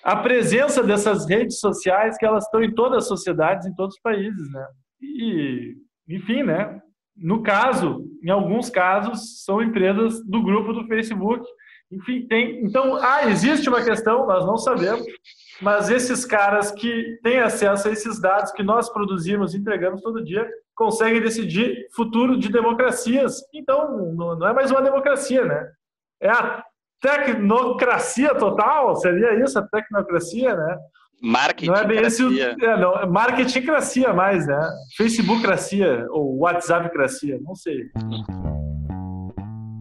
A 0.06 0.14
presença 0.14 0.84
dessas 0.84 1.28
redes 1.28 1.58
sociais 1.58 2.16
que 2.16 2.24
elas 2.24 2.44
estão 2.44 2.62
em 2.62 2.72
todas 2.72 2.98
as 2.98 3.08
sociedades, 3.08 3.66
em 3.66 3.74
todos 3.74 3.96
os 3.96 4.00
países, 4.00 4.52
né? 4.52 4.64
E, 5.02 5.74
enfim, 6.08 6.44
né? 6.44 6.80
No 7.16 7.42
caso, 7.42 8.04
em 8.22 8.30
alguns 8.30 8.70
casos, 8.70 9.42
são 9.44 9.60
empresas 9.60 10.24
do 10.24 10.44
grupo 10.44 10.72
do 10.72 10.86
Facebook. 10.86 11.44
Enfim, 11.90 12.24
tem. 12.28 12.64
Então, 12.64 12.94
ah, 12.94 13.28
existe 13.28 13.68
uma 13.68 13.82
questão, 13.82 14.28
nós 14.28 14.46
não 14.46 14.56
sabemos, 14.56 15.04
mas 15.60 15.90
esses 15.90 16.24
caras 16.24 16.70
que 16.70 17.18
têm 17.24 17.40
acesso 17.40 17.88
a 17.88 17.90
esses 17.90 18.20
dados 18.20 18.52
que 18.52 18.62
nós 18.62 18.88
produzimos 18.88 19.54
e 19.54 19.58
entregamos 19.58 20.02
todo 20.02 20.24
dia 20.24 20.48
conseguem 20.76 21.20
decidir 21.20 21.84
futuro 21.96 22.38
de 22.38 22.48
democracias. 22.48 23.40
Então, 23.52 24.14
não 24.14 24.46
é 24.46 24.52
mais 24.52 24.70
uma 24.70 24.82
democracia, 24.82 25.44
né? 25.44 25.68
É 26.20 26.30
a 26.30 26.62
tecnocracia 27.00 28.34
total, 28.34 28.96
seria 28.96 29.42
isso, 29.42 29.58
a 29.58 29.62
tecnocracia, 29.62 30.54
né? 30.54 30.78
Marketing. 31.22 31.70
Não 31.70 31.76
é 31.76 31.84
bem 31.84 32.00
esse 32.02 32.22
o, 32.22 32.42
é, 32.42 32.76
não, 32.78 32.98
é 32.98 33.06
marketingcracia 33.06 34.12
mais, 34.12 34.46
né? 34.46 34.60
Facebookcracia 34.96 36.06
ou 36.10 36.38
WhatsAppcracia, 36.38 37.38
não 37.42 37.54
sei. 37.54 37.84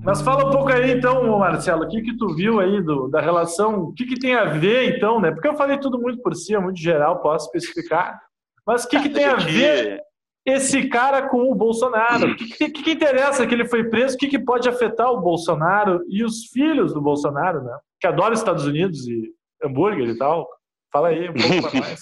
Mas 0.04 0.22
fala 0.22 0.48
um 0.48 0.52
pouco 0.52 0.72
aí 0.72 0.92
então, 0.92 1.38
Marcelo, 1.38 1.86
o 1.86 1.88
que 1.88 2.02
que 2.02 2.16
tu 2.16 2.36
viu 2.36 2.60
aí 2.60 2.82
do, 2.82 3.08
da 3.08 3.20
relação, 3.20 3.80
o 3.80 3.94
que 3.94 4.06
que 4.06 4.20
tem 4.20 4.36
a 4.36 4.46
ver 4.46 4.96
então, 4.96 5.20
né? 5.20 5.32
Porque 5.32 5.48
eu 5.48 5.56
falei 5.56 5.80
tudo 5.80 6.00
muito 6.00 6.22
por 6.22 6.36
cima, 6.36 6.62
muito 6.62 6.80
geral, 6.80 7.22
posso 7.22 7.48
especificar. 7.48 8.20
Mas 8.66 8.84
o 8.84 8.88
que 8.88 9.00
que 9.00 9.10
tem 9.10 9.26
a 9.26 9.36
ver 9.36 10.00
esse 10.46 10.88
cara 10.88 11.28
com 11.28 11.52
o 11.52 11.56
Bolsonaro? 11.56 12.32
O 12.32 12.36
que, 12.36 12.70
que, 12.70 12.84
que, 12.84 12.92
interessa 12.92 13.48
que 13.48 13.54
ele 13.54 13.68
foi 13.68 13.90
preso? 13.90 14.16
O 14.16 14.18
que, 14.18 14.28
que 14.28 14.40
pode 14.40 14.70
afetar 14.70 15.12
o 15.12 15.20
Bolsonaro 15.20 16.04
e 16.08 16.24
os 16.24 16.46
filhos 16.48 16.94
do 16.94 17.02
Bolsonaro, 17.02 17.64
né? 17.64 17.78
Que 18.00 18.08
adoram 18.08 18.34
Estados 18.34 18.66
Unidos 18.66 19.08
e 19.08 19.34
hambúrguer 19.64 20.08
e 20.08 20.18
tal. 20.18 20.48
Fala 20.92 21.10
aí 21.10 21.30
um 21.30 21.34
pouco 21.34 21.76
nós. 21.78 22.00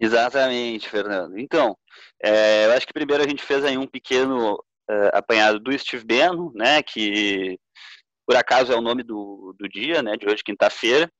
Exatamente, 0.00 0.88
Fernando. 0.88 1.38
Então, 1.38 1.76
é, 2.22 2.66
eu 2.66 2.72
acho 2.72 2.86
que 2.86 2.92
primeiro 2.92 3.22
a 3.22 3.28
gente 3.28 3.42
fez 3.42 3.64
aí 3.64 3.76
um 3.76 3.86
pequeno 3.86 4.54
uh, 4.54 5.10
apanhado 5.12 5.58
do 5.58 5.76
Steve 5.76 6.04
Bannon, 6.04 6.52
né, 6.54 6.82
que 6.82 7.58
por 8.26 8.36
acaso 8.36 8.72
é 8.72 8.76
o 8.76 8.82
nome 8.82 9.02
do, 9.02 9.54
do 9.58 9.68
dia, 9.68 10.02
né, 10.02 10.16
de 10.16 10.26
hoje, 10.26 10.44
quinta-feira. 10.44 11.10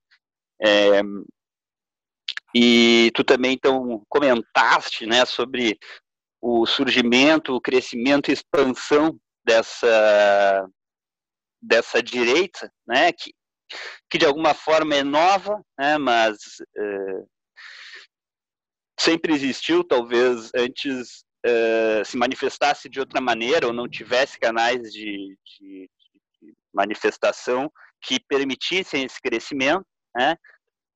É, 0.61 1.01
e 2.55 3.11
tu 3.15 3.23
também, 3.25 3.53
então, 3.53 4.03
comentaste, 4.09 5.07
né, 5.07 5.25
sobre 5.25 5.79
o 6.41 6.67
surgimento, 6.67 7.55
o 7.55 7.61
crescimento 7.61 8.31
e 8.31 8.33
expansão 8.33 9.19
dessa, 9.45 10.69
dessa 11.61 12.03
direita, 12.03 12.73
né, 12.87 13.13
que 13.13 13.33
que 14.09 14.19
de 14.19 14.25
alguma 14.25 14.55
forma 14.55 14.95
é 14.95 15.03
nova, 15.03 15.63
né, 15.79 15.99
mas 15.99 16.39
é, 16.77 17.25
sempre 18.99 19.35
existiu, 19.35 19.85
talvez 19.85 20.51
antes 20.55 21.25
é, 21.45 22.03
se 22.05 22.17
manifestasse 22.17 22.89
de 22.89 22.99
outra 22.99 23.21
maneira 23.21 23.67
ou 23.67 23.73
não 23.73 23.89
tivesse 23.89 24.39
canais 24.39 24.93
de, 24.93 25.37
de, 25.61 25.91
de 26.41 26.55
manifestação 26.73 27.71
que 28.03 28.19
permitissem 28.21 29.05
esse 29.05 29.21
crescimento, 29.21 29.87
né? 30.17 30.37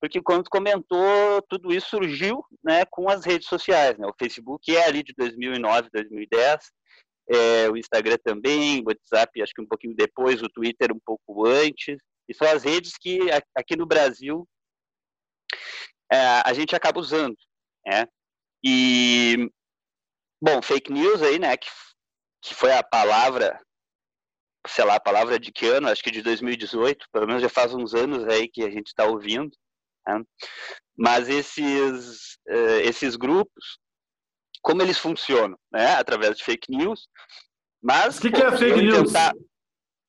Porque 0.02 0.20
quando 0.20 0.50
comentou, 0.50 1.40
tudo 1.48 1.72
isso 1.72 1.90
surgiu, 1.90 2.44
né, 2.64 2.84
com 2.86 3.08
as 3.08 3.24
redes 3.24 3.46
sociais, 3.46 3.96
né? 3.96 4.04
O 4.04 4.14
Facebook 4.18 4.76
é 4.76 4.84
ali 4.84 5.00
de 5.00 5.14
2009, 5.16 5.90
2010, 5.92 6.72
é, 7.30 7.70
o 7.70 7.76
Instagram 7.76 8.16
também, 8.24 8.80
o 8.80 8.88
WhatsApp 8.88 9.40
acho 9.40 9.54
que 9.54 9.62
um 9.62 9.66
pouquinho 9.66 9.94
depois, 9.94 10.42
o 10.42 10.48
Twitter 10.48 10.90
um 10.92 10.98
pouco 10.98 11.46
antes, 11.46 11.98
e 12.28 12.34
são 12.34 12.48
as 12.48 12.64
redes 12.64 12.98
que 12.98 13.20
aqui 13.56 13.76
no 13.76 13.86
Brasil 13.86 14.44
é, 16.10 16.42
a 16.44 16.52
gente 16.52 16.74
acaba 16.74 16.98
usando, 16.98 17.36
né? 17.86 18.04
E 18.64 19.48
bom, 20.42 20.60
fake 20.60 20.92
news 20.92 21.22
aí, 21.22 21.38
né? 21.38 21.56
Que, 21.56 21.70
que 22.42 22.54
foi 22.56 22.72
a 22.72 22.82
palavra, 22.82 23.60
sei 24.66 24.84
lá, 24.84 24.96
a 24.96 25.00
palavra 25.00 25.38
de 25.38 25.52
que 25.52 25.66
ano? 25.66 25.88
Acho 25.88 26.02
que 26.02 26.10
de 26.10 26.22
2018, 26.22 27.06
pelo 27.12 27.28
menos 27.28 27.40
já 27.40 27.48
faz 27.48 27.72
uns 27.72 27.94
anos 27.94 28.26
aí 28.26 28.48
que 28.48 28.64
a 28.64 28.70
gente 28.70 28.88
está 28.88 29.04
ouvindo. 29.04 29.56
Né? 30.06 30.22
Mas 30.96 31.28
esses 31.28 32.34
uh, 32.48 32.80
esses 32.82 33.16
grupos, 33.16 33.78
como 34.62 34.82
eles 34.82 34.98
funcionam, 34.98 35.58
né? 35.72 35.94
Através 35.94 36.36
de 36.36 36.44
fake 36.44 36.70
news. 36.70 37.08
Mas 37.82 38.18
o 38.18 38.22
que, 38.22 38.30
que 38.30 38.42
é 38.42 38.56
fake 38.56 38.80
news? 38.80 39.12
Tentar... 39.12 39.32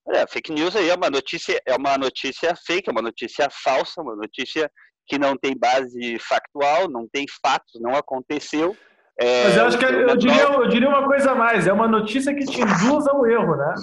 É, 0.09 0.27
fake 0.27 0.51
news 0.51 0.75
aí 0.75 0.89
é 0.89 0.95
uma 0.95 1.09
notícia, 1.09 1.59
é 1.65 1.75
uma 1.75 1.97
notícia 1.97 2.53
fake, 2.67 2.89
é 2.89 2.91
uma 2.91 3.01
notícia 3.01 3.47
falsa, 3.49 4.01
uma 4.01 4.15
notícia 4.15 4.69
que 5.07 5.17
não 5.17 5.37
tem 5.37 5.57
base 5.57 6.19
factual, 6.19 6.89
não 6.89 7.07
tem 7.07 7.25
fatos, 7.41 7.79
não 7.81 7.95
aconteceu. 7.95 8.75
É, 9.19 9.45
Mas 9.45 9.57
eu 9.57 9.65
acho 9.65 9.77
que 9.77 9.85
é, 9.85 10.03
eu 10.03 10.17
diria, 10.17 10.43
eu 10.43 10.67
diria 10.67 10.89
uma 10.89 11.05
coisa 11.05 11.31
a 11.31 11.35
mais, 11.35 11.67
é 11.67 11.73
uma 11.73 11.87
notícia 11.87 12.33
que 12.33 12.45
te 12.45 12.61
induz 12.61 13.07
ao 13.07 13.25
erro, 13.25 13.55
né? 13.55 13.75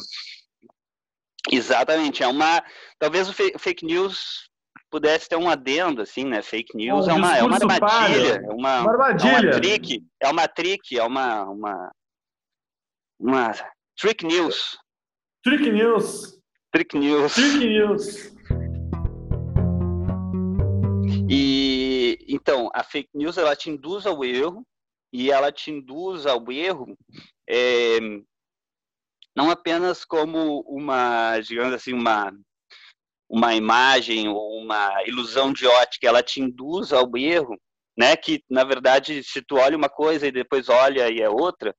Exatamente, 1.50 2.22
é 2.22 2.26
uma. 2.26 2.62
Talvez 2.98 3.28
o 3.28 3.32
fake 3.32 3.84
news 3.84 4.49
pudesse 4.90 5.28
ter 5.28 5.36
um 5.36 5.48
adendo, 5.48 6.02
assim, 6.02 6.24
né? 6.24 6.42
Fake 6.42 6.76
news 6.76 7.06
um 7.06 7.10
é, 7.10 7.14
uma, 7.14 7.36
é 7.38 7.42
uma 7.42 7.56
armadilha, 7.56 8.34
é 8.36 8.52
uma, 8.52 8.80
uma 8.80 8.90
armadilha. 8.92 9.30
É 9.30 9.40
uma 9.40 9.50
trick, 9.52 10.06
é 10.20 10.28
uma 10.28 10.48
trick, 10.48 10.98
é 10.98 11.04
uma, 11.04 11.44
uma, 11.44 11.92
uma 13.18 13.52
trick 13.96 14.26
news. 14.26 14.78
Trick 15.42 15.70
News. 15.70 16.38
Trick 16.70 16.98
News. 16.98 17.34
Trick 17.34 17.66
News. 17.66 18.30
E 21.30 22.18
então, 22.28 22.68
a 22.74 22.84
fake 22.84 23.08
news 23.14 23.38
ela 23.38 23.56
te 23.56 23.70
induz 23.70 24.04
ao 24.04 24.22
erro 24.22 24.66
e 25.10 25.30
ela 25.30 25.50
te 25.50 25.70
induz 25.70 26.26
ao 26.26 26.52
erro 26.52 26.94
é, 27.48 27.98
não 29.34 29.50
apenas 29.50 30.04
como 30.04 30.60
uma, 30.66 31.40
digamos 31.40 31.72
assim, 31.72 31.94
uma 31.94 32.30
uma 33.30 33.54
imagem 33.54 34.28
ou 34.28 34.58
uma 34.58 35.02
ilusão 35.06 35.52
de 35.52 35.64
ótica, 35.66 36.08
ela 36.08 36.22
te 36.22 36.40
induz 36.40 36.92
ao 36.92 37.16
erro, 37.16 37.56
né? 37.96 38.16
Que 38.16 38.42
na 38.50 38.64
verdade, 38.64 39.22
se 39.22 39.40
tu 39.40 39.56
olha 39.56 39.76
uma 39.76 39.88
coisa 39.88 40.26
e 40.26 40.32
depois 40.32 40.68
olha 40.68 41.08
e 41.08 41.20
é 41.20 41.30
outra, 41.30 41.74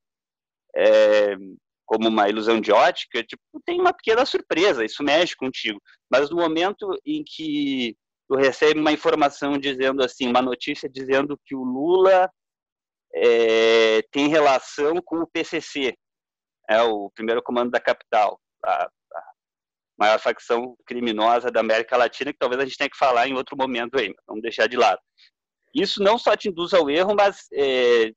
é, 0.74 1.36
como 1.84 2.08
uma 2.08 2.26
ilusão 2.28 2.58
de 2.58 2.72
ótica, 2.72 3.22
tipo, 3.22 3.42
tem 3.66 3.78
uma 3.78 3.92
pequena 3.92 4.24
surpresa, 4.24 4.82
isso 4.82 5.02
mexe 5.02 5.36
contigo. 5.36 5.78
Mas 6.10 6.30
no 6.30 6.36
momento 6.36 6.88
em 7.04 7.22
que 7.22 7.94
tu 8.26 8.34
recebe 8.36 8.80
uma 8.80 8.92
informação 8.92 9.58
dizendo 9.58 10.02
assim, 10.02 10.28
uma 10.28 10.40
notícia 10.40 10.88
dizendo 10.88 11.38
que 11.44 11.54
o 11.54 11.62
Lula 11.62 12.30
é, 13.14 14.00
tem 14.10 14.28
relação 14.28 14.94
com 15.04 15.18
o 15.18 15.26
PCC, 15.26 15.94
é 16.68 16.80
o 16.82 17.10
primeiro 17.10 17.42
comando 17.42 17.70
da 17.70 17.80
capital, 17.80 18.40
a, 18.64 18.88
maior 19.98 20.18
facção 20.18 20.76
criminosa 20.86 21.50
da 21.50 21.60
América 21.60 21.96
Latina, 21.96 22.32
que 22.32 22.38
talvez 22.38 22.60
a 22.60 22.64
gente 22.64 22.76
tenha 22.76 22.90
que 22.90 22.96
falar 22.96 23.28
em 23.28 23.34
outro 23.34 23.56
momento 23.56 23.98
aí, 23.98 24.12
vamos 24.26 24.42
deixar 24.42 24.66
de 24.66 24.76
lado. 24.76 25.00
Isso 25.74 26.02
não 26.02 26.18
só 26.18 26.36
te 26.36 26.48
induz 26.48 26.74
ao 26.74 26.90
erro, 26.90 27.14
mas 27.14 27.46
é, 27.52 28.12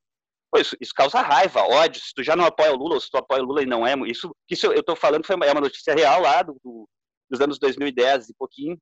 Pô, 0.55 0.59
isso, 0.59 0.75
isso, 0.79 0.93
causa 0.93 1.21
raiva, 1.21 1.61
ódio. 1.63 2.01
Se 2.01 2.13
tu 2.13 2.23
já 2.23 2.33
não 2.33 2.45
apoia 2.45 2.71
o 2.71 2.77
Lula, 2.77 2.95
ou 2.95 3.01
se 3.01 3.09
tu 3.09 3.17
apoia 3.17 3.41
o 3.41 3.45
Lula 3.45 3.61
e 3.61 3.65
não 3.65 3.85
é. 3.85 3.93
Isso, 4.09 4.33
isso 4.49 4.67
eu 4.67 4.79
estou 4.79 4.95
falando 4.95 5.25
foi 5.25 5.35
uma, 5.35 5.45
é 5.45 5.51
uma 5.51 5.59
notícia 5.59 5.93
real 5.93 6.21
lá 6.21 6.41
do, 6.43 6.57
do, 6.63 6.87
dos 7.29 7.41
anos 7.41 7.59
2010 7.59 8.29
e 8.29 8.33
pouquinho, 8.35 8.77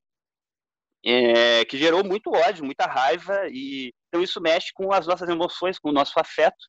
é, 1.04 1.64
que 1.64 1.76
gerou 1.76 2.04
muito 2.04 2.30
ódio, 2.30 2.64
muita 2.64 2.86
raiva. 2.86 3.48
e 3.50 3.92
Então 4.08 4.22
isso 4.22 4.40
mexe 4.40 4.72
com 4.72 4.92
as 4.92 5.04
nossas 5.04 5.28
emoções, 5.28 5.76
com 5.76 5.88
o 5.88 5.92
nosso 5.92 6.12
afeto. 6.16 6.64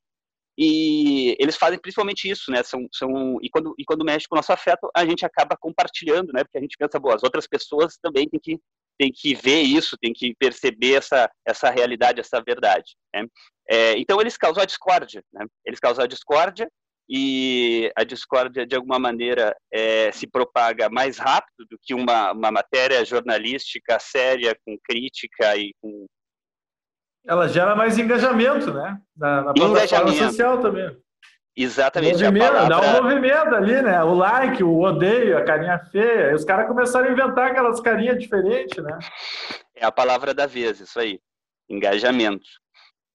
E 0.58 1.36
eles 1.38 1.56
fazem 1.56 1.78
principalmente 1.78 2.28
isso, 2.30 2.50
né? 2.50 2.62
São, 2.62 2.86
são, 2.92 3.38
e, 3.42 3.50
quando, 3.50 3.74
e 3.78 3.84
quando 3.84 4.04
mexe 4.04 4.26
com 4.26 4.34
o 4.34 4.38
nosso 4.38 4.52
afeto, 4.52 4.90
a 4.94 5.04
gente 5.04 5.24
acaba 5.24 5.56
compartilhando, 5.56 6.32
né? 6.32 6.44
Porque 6.44 6.58
a 6.58 6.60
gente 6.60 6.76
pensa, 6.78 6.98
boa, 6.98 7.14
as 7.14 7.22
outras 7.22 7.46
pessoas 7.46 7.98
também 8.00 8.28
têm 8.28 8.40
que 8.40 8.60
tem 8.98 9.12
que 9.12 9.34
ver 9.34 9.60
isso, 9.60 9.96
tem 10.00 10.12
que 10.12 10.34
perceber 10.36 10.94
essa, 10.94 11.30
essa 11.46 11.70
realidade, 11.70 12.20
essa 12.20 12.40
verdade. 12.40 12.96
Né? 13.14 13.26
É, 13.68 13.98
então 13.98 14.20
eles 14.20 14.36
causam 14.36 14.62
a 14.62 14.66
discórdia, 14.66 15.22
né? 15.32 15.44
eles 15.64 15.78
causam 15.78 16.04
a 16.04 16.08
discórdia 16.08 16.68
e 17.08 17.90
a 17.94 18.02
discórdia 18.02 18.66
de 18.66 18.74
alguma 18.74 18.98
maneira 18.98 19.54
é, 19.72 20.10
se 20.12 20.26
propaga 20.26 20.88
mais 20.90 21.18
rápido 21.18 21.64
do 21.70 21.78
que 21.80 21.94
uma, 21.94 22.32
uma 22.32 22.50
matéria 22.50 23.04
jornalística 23.04 23.98
séria, 24.00 24.56
com 24.64 24.76
crítica 24.82 25.56
e 25.56 25.72
com... 25.80 26.06
Ela 27.26 27.48
gera 27.48 27.74
mais 27.74 27.98
engajamento, 27.98 28.72
né? 28.72 29.00
Na, 29.16 29.42
na 29.42 29.52
plataforma 29.52 30.12
social 30.12 30.60
também. 30.60 30.96
Exatamente. 31.56 32.22
Movimento, 32.22 32.52
palavra... 32.52 32.68
Dá 32.68 32.80
um 32.80 33.02
movimento 33.02 33.54
ali, 33.54 33.82
né? 33.82 34.02
O 34.02 34.14
like, 34.14 34.62
o 34.62 34.80
odeio, 34.80 35.38
a 35.38 35.42
carinha 35.42 35.78
feia. 35.90 36.30
E 36.30 36.34
os 36.34 36.44
caras 36.44 36.68
começaram 36.68 37.08
a 37.08 37.12
inventar 37.12 37.50
aquelas 37.50 37.80
carinhas 37.80 38.18
diferentes, 38.18 38.82
né? 38.82 38.98
É 39.74 39.84
a 39.84 39.90
palavra 39.90 40.34
da 40.34 40.46
vez, 40.46 40.80
isso 40.80 41.00
aí. 41.00 41.18
engajamento. 41.68 42.46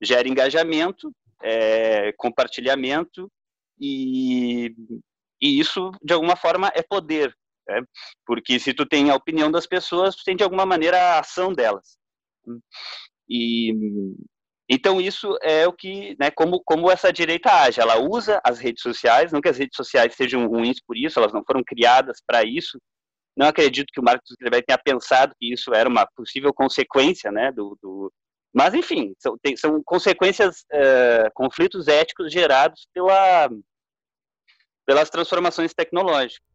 Gera 0.02 0.28
engajamento, 0.28 1.12
é, 1.42 2.12
compartilhamento 2.16 3.30
e, 3.78 4.74
e 5.40 5.60
isso, 5.60 5.90
de 6.02 6.12
alguma 6.12 6.36
forma, 6.36 6.70
é 6.74 6.82
poder. 6.82 7.34
Né? 7.68 7.82
Porque 8.26 8.58
se 8.58 8.74
tu 8.74 8.84
tem 8.84 9.10
a 9.10 9.14
opinião 9.14 9.50
das 9.50 9.66
pessoas, 9.66 10.16
tu 10.16 10.24
tem, 10.24 10.36
de 10.36 10.42
alguma 10.42 10.66
maneira, 10.66 10.98
a 10.98 11.20
ação 11.20 11.52
delas. 11.52 11.96
E, 13.28 13.72
então, 14.68 15.00
isso 15.00 15.36
é 15.42 15.66
o 15.66 15.72
que, 15.72 16.16
né, 16.18 16.30
como, 16.30 16.62
como 16.64 16.90
essa 16.90 17.12
direita 17.12 17.50
age. 17.52 17.80
Ela 17.80 17.98
usa 17.98 18.40
as 18.44 18.58
redes 18.58 18.82
sociais, 18.82 19.32
não 19.32 19.40
que 19.40 19.48
as 19.48 19.58
redes 19.58 19.76
sociais 19.76 20.14
sejam 20.14 20.46
ruins 20.46 20.80
por 20.80 20.96
isso, 20.96 21.18
elas 21.18 21.32
não 21.32 21.44
foram 21.44 21.62
criadas 21.64 22.18
para 22.26 22.42
isso. 22.44 22.78
Não 23.36 23.46
acredito 23.46 23.92
que 23.92 24.00
o 24.00 24.04
Marcos 24.04 24.28
Zuckerberg 24.30 24.66
tenha 24.66 24.78
pensado 24.78 25.34
que 25.38 25.52
isso 25.52 25.74
era 25.74 25.88
uma 25.88 26.06
possível 26.16 26.52
consequência 26.52 27.32
né, 27.32 27.50
do, 27.52 27.78
do 27.82 28.12
mas, 28.52 28.74
enfim, 28.74 29.14
são, 29.18 29.38
tem, 29.38 29.56
são 29.56 29.82
consequências, 29.82 30.64
é, 30.70 31.30
conflitos 31.34 31.88
éticos 31.88 32.30
gerados 32.30 32.86
pela, 32.92 33.48
pelas 34.84 35.08
transformações 35.08 35.72
tecnológicas. 35.72 36.46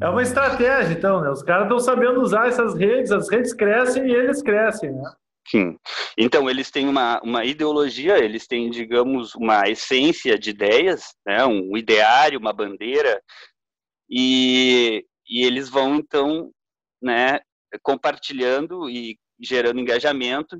É 0.00 0.08
uma 0.08 0.22
estratégia, 0.22 0.92
então, 0.92 1.20
né? 1.20 1.30
Os 1.30 1.42
caras 1.42 1.64
estão 1.64 1.78
sabendo 1.78 2.20
usar 2.20 2.48
essas 2.48 2.74
redes, 2.74 3.10
as 3.10 3.30
redes 3.30 3.54
crescem 3.54 4.06
e 4.06 4.14
eles 4.14 4.42
crescem, 4.42 4.92
né? 4.92 5.10
Sim. 5.48 5.78
Então, 6.18 6.50
eles 6.50 6.70
têm 6.70 6.88
uma, 6.88 7.20
uma 7.22 7.44
ideologia, 7.44 8.18
eles 8.18 8.46
têm, 8.46 8.68
digamos, 8.68 9.34
uma 9.34 9.68
essência 9.68 10.38
de 10.38 10.50
ideias, 10.50 11.14
né? 11.24 11.46
um 11.46 11.76
ideário, 11.76 12.38
uma 12.38 12.52
bandeira, 12.52 13.22
e, 14.10 15.04
e 15.28 15.44
eles 15.44 15.68
vão, 15.68 15.96
então, 15.96 16.50
né, 17.02 17.40
compartilhando 17.82 18.88
e 18.88 19.16
gerando 19.40 19.80
engajamento, 19.80 20.58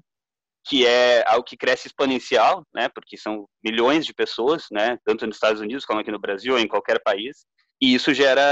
que 0.66 0.86
é 0.86 1.24
algo 1.28 1.44
que 1.44 1.56
cresce 1.56 1.86
exponencial, 1.86 2.64
né, 2.74 2.88
porque 2.88 3.16
são 3.16 3.46
milhões 3.64 4.04
de 4.04 4.12
pessoas, 4.12 4.66
né, 4.70 4.98
tanto 5.04 5.26
nos 5.26 5.36
Estados 5.36 5.60
Unidos 5.60 5.84
como 5.84 6.00
aqui 6.00 6.10
no 6.10 6.18
Brasil 6.18 6.54
ou 6.54 6.58
em 6.58 6.66
qualquer 6.66 7.00
país, 7.02 7.46
e 7.80 7.94
isso 7.94 8.14
gera, 8.14 8.42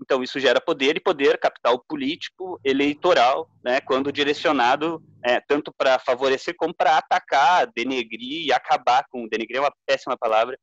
então 0.00 0.22
isso 0.22 0.38
gera 0.38 0.60
poder 0.60 0.96
e 0.96 1.00
poder 1.00 1.38
capital 1.38 1.82
político, 1.88 2.60
eleitoral, 2.64 3.50
né, 3.64 3.80
quando 3.80 4.12
direcionado 4.12 5.02
é, 5.24 5.40
tanto 5.40 5.72
para 5.72 5.98
favorecer 5.98 6.54
como 6.56 6.72
para 6.72 6.96
atacar, 6.96 7.70
denegrir 7.74 8.46
e 8.46 8.52
acabar 8.52 9.04
com, 9.10 9.26
denegrir 9.26 9.56
é 9.56 9.60
uma 9.60 9.74
péssima 9.84 10.16
palavra, 10.16 10.58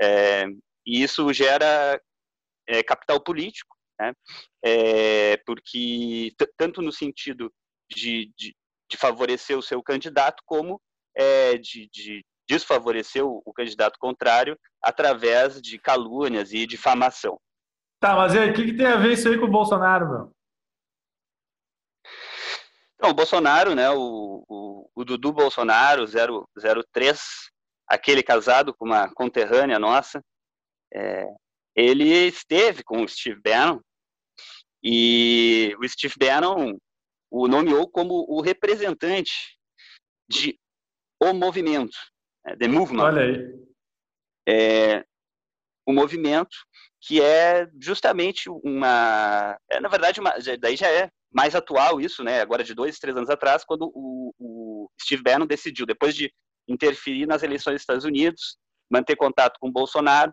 é, 0.00 0.46
e 0.86 1.02
isso 1.02 1.30
gera 1.32 2.00
é, 2.66 2.82
capital 2.82 3.20
político, 3.20 3.76
né, 4.00 4.14
é, 4.64 5.36
porque 5.44 6.32
tanto 6.56 6.80
no 6.80 6.90
sentido 6.90 7.52
de, 7.90 8.32
de, 8.34 8.56
de 8.90 8.96
favorecer 8.96 9.58
o 9.58 9.62
seu 9.62 9.82
candidato, 9.82 10.42
como 10.46 10.80
é, 11.14 11.58
de, 11.58 11.86
de 11.92 12.24
desfavorecer 12.50 13.24
o, 13.24 13.52
candidato 13.54 13.96
contrário 13.96 14.58
através 14.82 15.62
de 15.62 15.78
calúnias 15.78 16.52
e 16.52 16.66
difamação. 16.66 17.38
Tá, 18.00 18.16
mas 18.16 18.34
o 18.34 18.52
que, 18.52 18.64
que, 18.64 18.76
tem 18.76 18.86
a 18.86 18.96
ver 18.96 19.12
isso 19.12 19.28
aí 19.28 19.38
com 19.38 19.46
o 19.46 19.50
Bolsonaro, 19.50 20.08
meu? 20.08 20.32
Então, 22.96 23.10
o 23.10 23.14
Bolsonaro, 23.14 23.74
né, 23.76 23.88
o, 23.90 24.44
o, 24.48 24.90
o 24.96 25.04
Dudu 25.04 25.32
Bolsonaro, 25.32 26.04
003, 26.06 27.20
aquele 27.86 28.22
casado 28.22 28.74
com 28.74 28.84
uma 28.84 29.08
conterrânea 29.14 29.78
nossa, 29.78 30.20
é, 30.92 31.24
ele 31.76 32.26
esteve 32.26 32.82
com 32.82 33.04
o 33.04 33.08
Steve 33.08 33.40
Bannon 33.40 33.78
e 34.82 35.76
o 35.78 35.88
Steve 35.88 36.14
Bannon 36.18 36.76
o 37.30 37.46
nomeou 37.46 37.88
como 37.88 38.26
o 38.28 38.40
representante 38.40 39.56
de 40.28 40.58
o 41.22 41.32
movimento, 41.34 41.96
the 42.58 42.68
movement. 42.68 43.02
Olha 43.02 43.22
aí. 43.22 43.60
É, 44.48 45.04
o 45.86 45.92
movimento 45.92 46.56
que 47.00 47.20
é 47.20 47.68
justamente 47.80 48.48
uma, 48.48 49.58
é, 49.70 49.80
na 49.80 49.88
verdade, 49.88 50.20
uma, 50.20 50.34
daí 50.58 50.76
já 50.76 50.88
é 50.88 51.10
mais 51.32 51.54
atual 51.54 52.00
isso, 52.00 52.22
né? 52.22 52.40
Agora 52.40 52.62
de 52.62 52.74
dois, 52.74 52.98
três 52.98 53.16
anos 53.16 53.30
atrás, 53.30 53.64
quando 53.64 53.90
o, 53.94 54.34
o 54.38 54.90
Steve 55.00 55.22
Bannon 55.22 55.46
decidiu, 55.46 55.86
depois 55.86 56.14
de 56.14 56.32
interferir 56.68 57.26
nas 57.26 57.42
eleições 57.42 57.74
dos 57.74 57.82
Estados 57.82 58.04
Unidos, 58.04 58.58
manter 58.90 59.16
contato 59.16 59.58
com 59.60 59.72
Bolsonaro, 59.72 60.32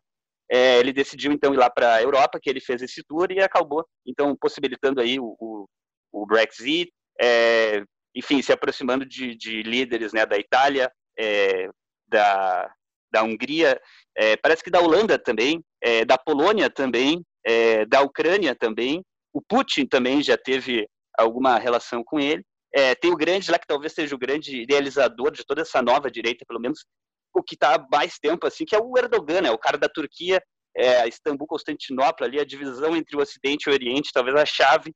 é, 0.49 0.79
ele 0.79 0.93
decidiu 0.93 1.31
então 1.31 1.53
ir 1.53 1.57
lá 1.57 1.69
para 1.69 1.95
a 1.95 2.01
Europa, 2.01 2.39
que 2.41 2.49
ele 2.49 2.61
fez 2.61 2.81
esse 2.81 3.03
tour 3.03 3.31
e 3.31 3.39
acabou 3.39 3.85
então 4.05 4.35
possibilitando 4.35 5.01
aí 5.01 5.19
o, 5.19 5.35
o, 5.39 5.65
o 6.11 6.25
Brexit, 6.25 6.91
é, 7.19 7.83
enfim, 8.15 8.41
se 8.41 8.51
aproximando 8.51 9.05
de, 9.05 9.35
de, 9.35 9.61
líderes 9.61 10.13
né, 10.13 10.25
da 10.25 10.37
Itália, 10.37 10.91
é, 11.17 11.69
da, 12.07 12.71
da 13.11 13.23
Hungria, 13.23 13.79
é, 14.15 14.35
parece 14.37 14.63
que 14.63 14.69
da 14.69 14.79
Holanda 14.79 15.17
também, 15.17 15.63
é, 15.81 16.05
da 16.05 16.17
Polônia 16.17 16.69
também, 16.69 17.23
é, 17.45 17.85
da 17.85 18.01
Ucrânia 18.01 18.55
também. 18.55 19.03
O 19.33 19.41
Putin 19.41 19.85
também 19.85 20.21
já 20.21 20.37
teve 20.37 20.87
alguma 21.17 21.57
relação 21.57 22.03
com 22.03 22.19
ele. 22.19 22.43
É, 22.73 22.95
tem 22.95 23.11
o 23.11 23.17
grande 23.17 23.49
lá 23.51 23.57
que 23.57 23.67
talvez 23.67 23.93
seja 23.93 24.15
o 24.15 24.19
grande 24.19 24.61
idealizador 24.61 25.31
de 25.31 25.45
toda 25.45 25.61
essa 25.61 25.81
nova 25.81 26.11
direita, 26.11 26.45
pelo 26.47 26.59
menos 26.59 26.85
o 27.33 27.41
que 27.43 27.55
está 27.55 27.75
há 27.75 27.87
mais 27.91 28.17
tempo 28.19 28.47
assim, 28.47 28.65
que 28.65 28.75
é 28.75 28.79
o 28.79 28.97
Erdogan, 28.97 29.45
é 29.45 29.51
o 29.51 29.57
cara 29.57 29.77
da 29.77 29.87
Turquia, 29.87 30.41
é, 30.75 31.07
Istambul, 31.07 31.47
Constantinopla, 31.47 32.27
ali 32.27 32.39
a 32.39 32.45
divisão 32.45 32.95
entre 32.95 33.15
o 33.15 33.21
Ocidente 33.21 33.67
e 33.67 33.71
o 33.71 33.73
Oriente, 33.73 34.11
talvez 34.13 34.35
a 34.35 34.45
chave 34.45 34.93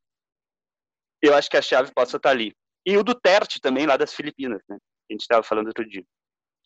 eu 1.22 1.36
acho 1.36 1.50
que 1.50 1.58
a 1.58 1.62
chave 1.62 1.92
possa 1.94 2.18
estar 2.18 2.32
ali. 2.32 2.54
E 2.86 2.98
o 2.98 3.04
Duterte 3.04 3.60
também, 3.62 3.86
lá 3.86 3.96
das 3.96 4.14
Filipinas, 4.14 4.62
né? 4.68 4.78
A 4.78 5.14
gente 5.14 5.22
estava 5.22 5.44
falando 5.44 5.68
outro 5.68 5.88
dia. 5.88 6.04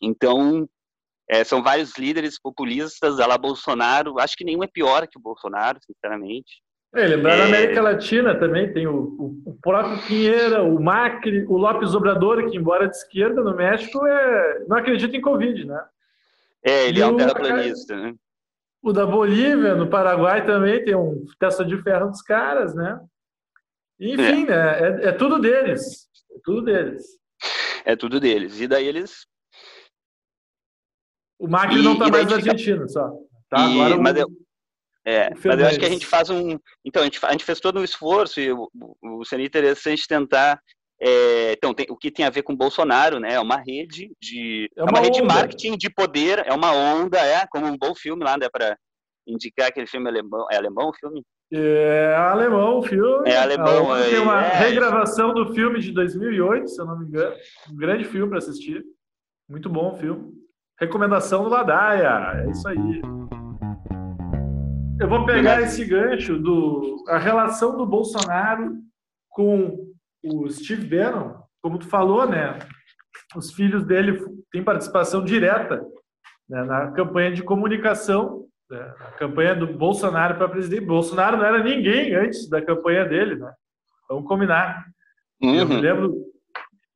Então, 0.00 0.68
é, 1.28 1.44
são 1.44 1.62
vários 1.62 1.96
líderes 1.96 2.40
populistas, 2.40 3.18
a 3.18 3.26
lá 3.26 3.38
Bolsonaro. 3.38 4.18
Acho 4.18 4.36
que 4.36 4.44
nenhum 4.44 4.62
é 4.62 4.66
pior 4.66 5.06
que 5.06 5.18
o 5.18 5.22
Bolsonaro, 5.22 5.78
sinceramente. 5.84 6.62
É, 6.94 7.06
lembrar 7.06 7.34
é... 7.34 7.38
na 7.38 7.44
América 7.44 7.82
Latina 7.82 8.34
também 8.34 8.72
tem 8.72 8.86
o, 8.86 8.94
o, 8.94 9.42
o, 9.50 9.58
próprio 9.60 10.00
Pinheira, 10.06 10.62
o 10.62 10.80
Macri, 10.80 11.44
o 11.46 11.56
Lopes 11.56 11.94
Obrador, 11.94 12.48
que 12.48 12.56
embora 12.56 12.88
de 12.88 12.96
esquerda 12.96 13.42
no 13.42 13.54
México 13.54 14.06
é, 14.06 14.64
não 14.66 14.76
acredita 14.76 15.16
em 15.16 15.20
Covid, 15.20 15.66
né? 15.66 15.84
É, 16.62 16.88
ele 16.88 16.98
e 16.98 17.02
é 17.02 17.06
um 17.06 17.16
terraplanista, 17.16 17.96
né? 17.96 18.14
O 18.82 18.92
da 18.92 19.04
Bolívia, 19.04 19.74
no 19.74 19.88
Paraguai 19.88 20.46
também 20.46 20.84
tem 20.84 20.94
um 20.94 21.24
testa 21.38 21.64
de 21.64 21.76
ferro 21.82 22.08
dos 22.08 22.22
caras, 22.22 22.74
né? 22.74 23.00
Enfim, 23.98 24.44
é. 24.44 24.46
né? 24.46 24.78
É, 24.78 25.08
é, 25.08 25.12
tudo 25.12 25.38
deles. 25.38 26.08
É 26.34 26.38
tudo 26.44 26.62
deles. 26.62 27.04
É 27.84 27.96
tudo 27.96 28.20
deles. 28.20 28.60
E 28.60 28.66
daí 28.68 28.86
eles. 28.86 29.26
O 31.38 31.48
Macri 31.48 31.80
e, 31.80 31.82
não 31.82 31.92
está 31.92 32.08
mais 32.08 32.26
na 32.26 32.36
Argentina, 32.36 32.88
só. 32.88 33.10
Tá? 33.48 33.68
E, 33.68 33.80
Agora 33.80 33.98
mas, 33.98 34.16
eu, 34.16 34.26
é, 35.04 35.30
mas 35.30 35.60
eu 35.60 35.66
acho 35.66 35.78
que 35.78 35.86
a 35.86 35.90
gente 35.90 36.06
faz 36.06 36.30
um. 36.30 36.58
Então, 36.84 37.02
a 37.02 37.04
gente, 37.04 37.24
a 37.24 37.30
gente 37.30 37.44
fez 37.44 37.60
todo 37.60 37.78
um 37.78 37.84
esforço 37.84 38.40
e 38.40 38.50
o, 38.52 38.68
o, 39.02 39.24
seria 39.24 39.46
interessante 39.46 40.06
tentar. 40.08 40.60
É, 41.00 41.52
então, 41.52 41.74
tem, 41.74 41.86
o 41.90 41.96
que 41.96 42.10
tem 42.10 42.24
a 42.24 42.30
ver 42.30 42.42
com 42.42 42.54
o 42.54 42.56
Bolsonaro, 42.56 43.20
né? 43.20 43.34
É 43.34 43.40
uma 43.40 43.56
rede 43.56 44.10
de. 44.20 44.68
É 44.76 44.82
uma, 44.82 44.88
é 44.88 44.92
uma 44.92 45.00
rede 45.00 45.20
de 45.20 45.26
marketing 45.26 45.76
de 45.76 45.90
poder, 45.90 46.42
é 46.46 46.52
uma 46.52 46.72
onda, 46.72 47.18
é 47.18 47.46
como 47.46 47.66
um 47.66 47.76
bom 47.76 47.94
filme 47.94 48.24
lá, 48.24 48.36
né? 48.36 48.48
Para 48.50 48.76
indicar 49.26 49.68
aquele 49.68 49.86
filme 49.86 50.08
alemão. 50.08 50.46
É 50.50 50.56
alemão 50.56 50.88
o 50.88 50.94
filme? 50.94 51.22
É 51.52 52.14
alemão 52.16 52.78
o 52.78 52.82
filme. 52.82 53.30
É 53.30 53.36
alemão. 53.36 53.96
É, 53.96 54.10
tem 54.10 54.18
uma 54.18 54.44
é... 54.44 54.56
regravação 54.56 55.32
do 55.32 55.54
filme 55.54 55.78
de 55.78 55.92
2008, 55.92 56.68
se 56.68 56.80
eu 56.80 56.86
não 56.86 56.98
me 56.98 57.06
engano. 57.06 57.36
Um 57.70 57.76
grande 57.76 58.04
filme 58.04 58.28
para 58.28 58.38
assistir. 58.38 58.84
Muito 59.48 59.68
bom 59.68 59.92
o 59.92 59.96
filme. 59.96 60.32
Recomendação 60.78 61.44
do 61.44 61.50
Ladaia. 61.50 62.42
É 62.42 62.50
isso 62.50 62.68
aí. 62.68 63.02
Eu 65.00 65.08
vou 65.08 65.26
pegar 65.26 65.60
esse 65.60 65.84
gancho 65.84 66.38
do 66.38 67.04
a 67.08 67.18
relação 67.18 67.76
do 67.76 67.86
Bolsonaro 67.86 68.76
com 69.30 69.86
o 70.24 70.48
Steve 70.48 70.86
Bannon, 70.86 71.34
como 71.62 71.78
tu 71.78 71.86
falou, 71.86 72.28
né? 72.28 72.58
Os 73.34 73.52
filhos 73.52 73.84
dele 73.84 74.18
têm 74.50 74.64
participação 74.64 75.24
direta 75.24 75.84
né, 76.48 76.62
na 76.64 76.92
campanha 76.92 77.32
de 77.32 77.42
comunicação 77.42 78.46
né, 78.70 78.94
a 79.00 79.12
campanha 79.12 79.54
do 79.54 79.66
Bolsonaro 79.66 80.36
para 80.36 80.48
presidente. 80.48 80.84
Bolsonaro 80.84 81.36
não 81.36 81.44
era 81.44 81.62
ninguém 81.62 82.14
antes 82.14 82.48
da 82.48 82.60
campanha 82.60 83.04
dele, 83.04 83.36
né? 83.36 83.52
Vamos 84.08 84.26
combinar. 84.26 84.84
Uhum. 85.42 85.54
Eu 85.54 85.66
me 85.66 85.80
lembro. 85.80 86.26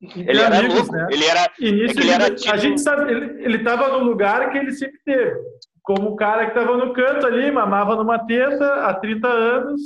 Ele 0.01 0.41
era 0.41 0.57
amigos, 0.57 0.75
louco. 0.75 0.93
Né? 0.93 1.07
Ele 1.11 1.25
era. 1.25 1.51
Início 1.59 1.99
é 1.99 2.03
ele 2.03 2.11
era 2.11 2.33
tipo... 2.33 2.53
A 2.53 2.57
gente 2.57 2.81
sabe, 2.81 3.11
ele 3.11 3.57
estava 3.57 3.87
no 3.89 4.03
lugar 4.03 4.51
que 4.51 4.57
ele 4.57 4.71
sempre 4.71 4.99
teve. 5.05 5.39
Como 5.83 6.09
o 6.09 6.15
cara 6.15 6.45
que 6.45 6.57
estava 6.57 6.75
no 6.75 6.91
canto 6.93 7.25
ali, 7.25 7.51
mamava 7.51 7.95
numa 7.95 8.19
teta 8.19 8.85
há 8.85 8.93
30 8.93 9.27
anos. 9.27 9.81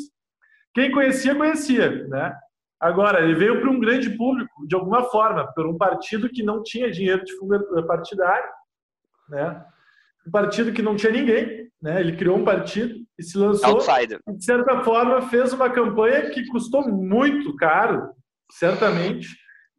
Quem 0.73 0.91
conhecia, 0.91 1.36
conhecia, 1.36 2.08
né? 2.08 2.34
Agora, 2.80 3.21
ele 3.21 3.36
veio 3.36 3.62
para 3.62 3.69
um 3.69 3.80
grande 3.80 4.10
público, 4.12 4.67
de 4.67 4.75
alguma 4.75 5.04
forma, 5.04 5.47
por 5.54 5.65
um 5.65 5.78
partido 5.78 6.30
que 6.30 6.43
não 6.43 6.62
tinha 6.62 6.91
dinheiro 6.91 7.23
de 7.23 7.36
fundo 7.38 7.88
partidário, 7.88 8.49
né? 9.30 9.63
Um 10.28 10.32
partido 10.32 10.73
que 10.73 10.82
não 10.82 10.95
tinha 10.95 11.12
ninguém, 11.12 11.69
né? 11.82 11.99
Ele 11.99 12.15
criou 12.15 12.38
um 12.38 12.43
partido 12.43 12.95
e 13.17 13.23
se 13.23 13.38
lançou. 13.38 13.69
Outsider. 13.69 14.19
De 14.28 14.43
certa 14.43 14.84
forma, 14.84 15.21
fez 15.30 15.54
uma 15.54 15.69
campanha 15.69 16.30
que 16.30 16.45
custou 16.47 16.88
muito 16.89 17.56
caro 17.56 18.12
certamente, 18.51 19.30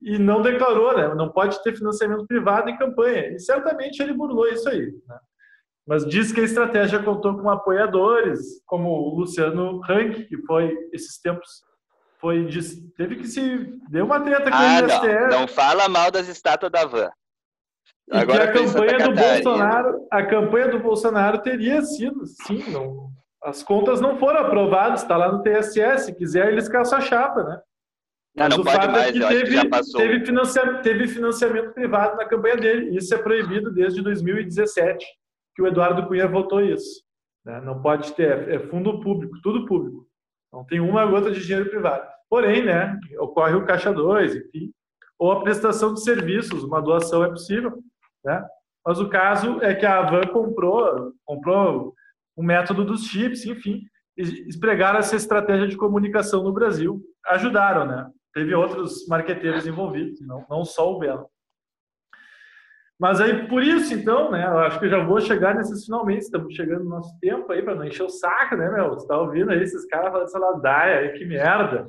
e 0.03 0.19
não 0.19 0.43
declarou, 0.43 0.97
né? 0.97 1.15
Não 1.15 1.31
pode 1.31 1.63
ter 1.63 1.77
financiamento 1.77 2.27
privado 2.27 2.69
em 2.69 2.77
campanha. 2.77 3.29
E 3.29 3.39
certamente 3.39 4.01
ele 4.01 4.13
burlou 4.13 4.47
isso 4.49 4.69
aí. 4.69 4.93
Né? 5.09 5.19
Mas 5.87 6.07
diz 6.07 6.33
que 6.33 6.41
a 6.41 6.45
estratégia 6.45 7.03
contou 7.03 7.37
com 7.39 7.49
apoiadores, 7.49 8.41
como 8.67 8.89
o 8.91 9.15
Luciano 9.19 9.81
Rank, 9.81 10.27
que 10.27 10.37
foi 10.43 10.77
esses 10.93 11.21
tempos 11.21 11.65
foi 12.19 12.49
teve 12.97 13.17
que 13.17 13.27
se 13.27 13.79
deu 13.91 14.05
uma 14.05 14.21
treta 14.21 14.51
com 14.51 14.57
ah, 14.57 14.61
o 14.61 14.85
MSTF. 14.85 15.31
Não, 15.31 15.41
não 15.41 15.49
fala 15.49 15.89
mal 15.89 16.11
das 16.11 16.29
estátuas 16.29 16.73
da 16.73 16.85
van. 16.85 17.11
E 18.09 18.17
Agora 18.17 18.45
a 18.45 18.53
campanha 18.53 18.99
do 18.99 19.15
Bolsonaro, 19.15 20.07
a 20.11 20.23
campanha 20.25 20.69
do 20.69 20.79
Bolsonaro 20.79 21.39
teria 21.39 21.83
sido, 21.83 22.25
sim, 22.25 22.65
não, 22.71 23.11
as 23.43 23.63
contas 23.63 24.01
não 24.01 24.17
foram 24.17 24.41
aprovadas, 24.41 25.03
está 25.03 25.17
lá 25.17 25.31
no 25.31 25.43
TSE, 25.43 25.99
se 25.99 26.15
quiser 26.15 26.49
eles 26.49 26.69
caçam 26.69 26.99
a 26.99 27.01
chapa, 27.01 27.43
né? 27.45 27.61
Não, 28.37 28.45
Mas 28.45 28.57
não 28.57 28.61
o 28.61 28.65
fato 28.65 28.91
mais, 28.91 29.09
é 29.09 29.13
que 29.13 29.19
teve, 29.27 29.71
que 29.71 29.93
teve, 29.97 30.27
financiamento, 30.27 30.83
teve 30.83 31.09
financiamento 31.09 31.73
privado 31.73 32.17
na 32.17 32.27
campanha 32.27 32.57
dele. 32.57 32.97
Isso 32.97 33.15
é 33.15 33.19
proibido 33.19 33.73
desde 33.73 34.03
2017, 34.03 35.07
que 35.55 35.63
o 35.63 35.67
Eduardo 35.67 36.07
Cunha 36.07 36.29
votou 36.29 36.61
isso. 36.61 37.03
Né? 37.45 37.61
Não 37.63 37.81
pode 37.81 38.13
ter, 38.13 38.49
é 38.51 38.59
fundo 38.69 39.01
público, 39.01 39.41
tudo 39.43 39.65
público. 39.65 40.07
Não 40.53 40.65
tem 40.65 40.81
uma 40.81 41.07
gota 41.07 41.31
de 41.31 41.41
dinheiro 41.41 41.71
privado. 41.71 42.07
Porém, 42.29 42.63
né, 42.63 42.99
ocorre 43.19 43.55
o 43.55 43.65
caixa 43.65 43.93
2, 43.93 44.37
enfim, 44.37 44.71
ou 45.19 45.33
a 45.33 45.43
prestação 45.43 45.95
de 45.95 46.03
serviços, 46.03 46.63
uma 46.63 46.83
doação 46.83 47.25
é 47.25 47.29
possível, 47.31 47.79
né? 48.25 48.45
Mas 48.85 49.01
o 49.01 49.09
caso 49.09 49.63
é 49.63 49.75
que 49.75 49.87
a 49.87 49.99
Avan 49.99 50.27
comprou, 50.27 51.13
comprou 51.25 51.95
o 52.37 52.43
método 52.43 52.85
dos 52.85 53.07
chips, 53.07 53.47
enfim, 53.47 53.83
espregaram 54.17 54.99
essa 54.99 55.17
estratégia 55.17 55.67
de 55.67 55.77
comunicação 55.77 56.43
no 56.43 56.53
Brasil. 56.53 57.03
Ajudaram, 57.27 57.87
né? 57.87 58.11
Teve 58.37 58.55
outros 58.55 59.09
marqueteiros 59.09 59.67
envolvidos, 59.67 60.21
não, 60.21 60.45
não 60.51 60.63
só 60.63 60.93
o 60.93 60.99
Belo. 60.99 61.27
Mas 63.01 63.19
aí, 63.19 63.49
por 63.49 63.63
isso, 63.63 63.95
então, 63.95 64.31
né, 64.31 64.45
eu 64.45 64.59
acho 64.59 64.79
que 64.79 64.85
eu 64.85 64.91
já 64.91 65.03
vou 65.03 65.19
chegar 65.23 65.55
nesses 65.55 65.87
finalmente, 65.87 66.25
estamos 66.25 66.55
chegando 66.55 66.85
no 66.85 66.91
nosso 66.91 67.19
tempo 67.19 67.51
aí, 67.51 67.63
para 67.63 67.75
não 67.75 67.87
encher 67.87 68.03
o 68.03 68.11
saco, 68.11 68.55
né, 68.55 68.69
meu? 68.69 68.91
Você 68.91 69.07
tá 69.07 69.19
ouvindo 69.19 69.51
aí 69.51 69.63
esses 69.63 69.87
caras 69.87 70.11
falando 70.11 70.27
essa 70.27 70.39
ladaia 70.39 70.99
aí, 70.99 71.13
que 71.19 71.25
merda. 71.25 71.87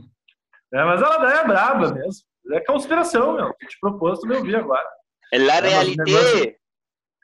É, 0.73 0.85
mas 0.85 1.03
a 1.03 1.09
ladaia 1.09 1.41
é 1.41 1.47
braba 1.47 1.93
mesmo. 1.93 2.23
É 2.53 2.61
conspiração, 2.61 3.33
meu. 3.33 3.53
Que 3.55 3.67
te 3.67 3.77
propôs, 3.81 4.17
tu 4.21 4.25
me 4.25 4.37
ouvir 4.37 4.55
agora. 4.55 4.87
É 5.33 5.37
a 5.37 5.57
é, 5.57 5.59
realidade. 5.59 6.55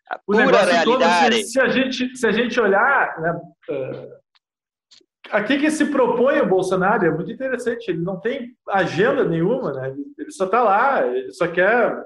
A 0.09 0.19
pura 0.19 0.43
realidade. 0.43 0.83
Todo, 0.83 1.05
se, 1.05 1.43
se, 1.43 1.61
a 1.61 1.69
gente, 1.69 2.17
se 2.17 2.27
a 2.27 2.31
gente 2.33 2.59
olhar, 2.59 3.21
né, 3.21 3.31
uh, 3.69 4.22
aqui 5.31 5.57
que 5.57 5.71
se 5.71 5.85
propõe 5.85 6.39
o 6.39 6.47
Bolsonaro 6.47 7.05
é 7.05 7.11
muito 7.11 7.31
interessante. 7.31 7.89
Ele 7.89 8.01
não 8.01 8.19
tem 8.19 8.55
agenda 8.69 9.23
nenhuma, 9.23 9.73
né? 9.73 9.95
Ele 10.17 10.31
só 10.31 10.45
está 10.45 10.63
lá, 10.63 11.05
ele 11.05 11.31
só 11.31 11.47
quer 11.47 12.03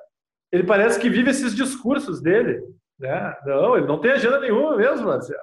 ele 0.51 0.63
parece 0.63 0.99
que 0.99 1.09
vive 1.09 1.29
esses 1.29 1.55
discursos 1.55 2.21
dele. 2.21 2.61
Né? 2.99 3.35
Não, 3.45 3.77
ele 3.77 3.87
não 3.87 3.99
tem 3.99 4.11
agenda 4.11 4.39
nenhuma 4.39 4.75
mesmo, 4.75 5.07
Marcelo. 5.07 5.39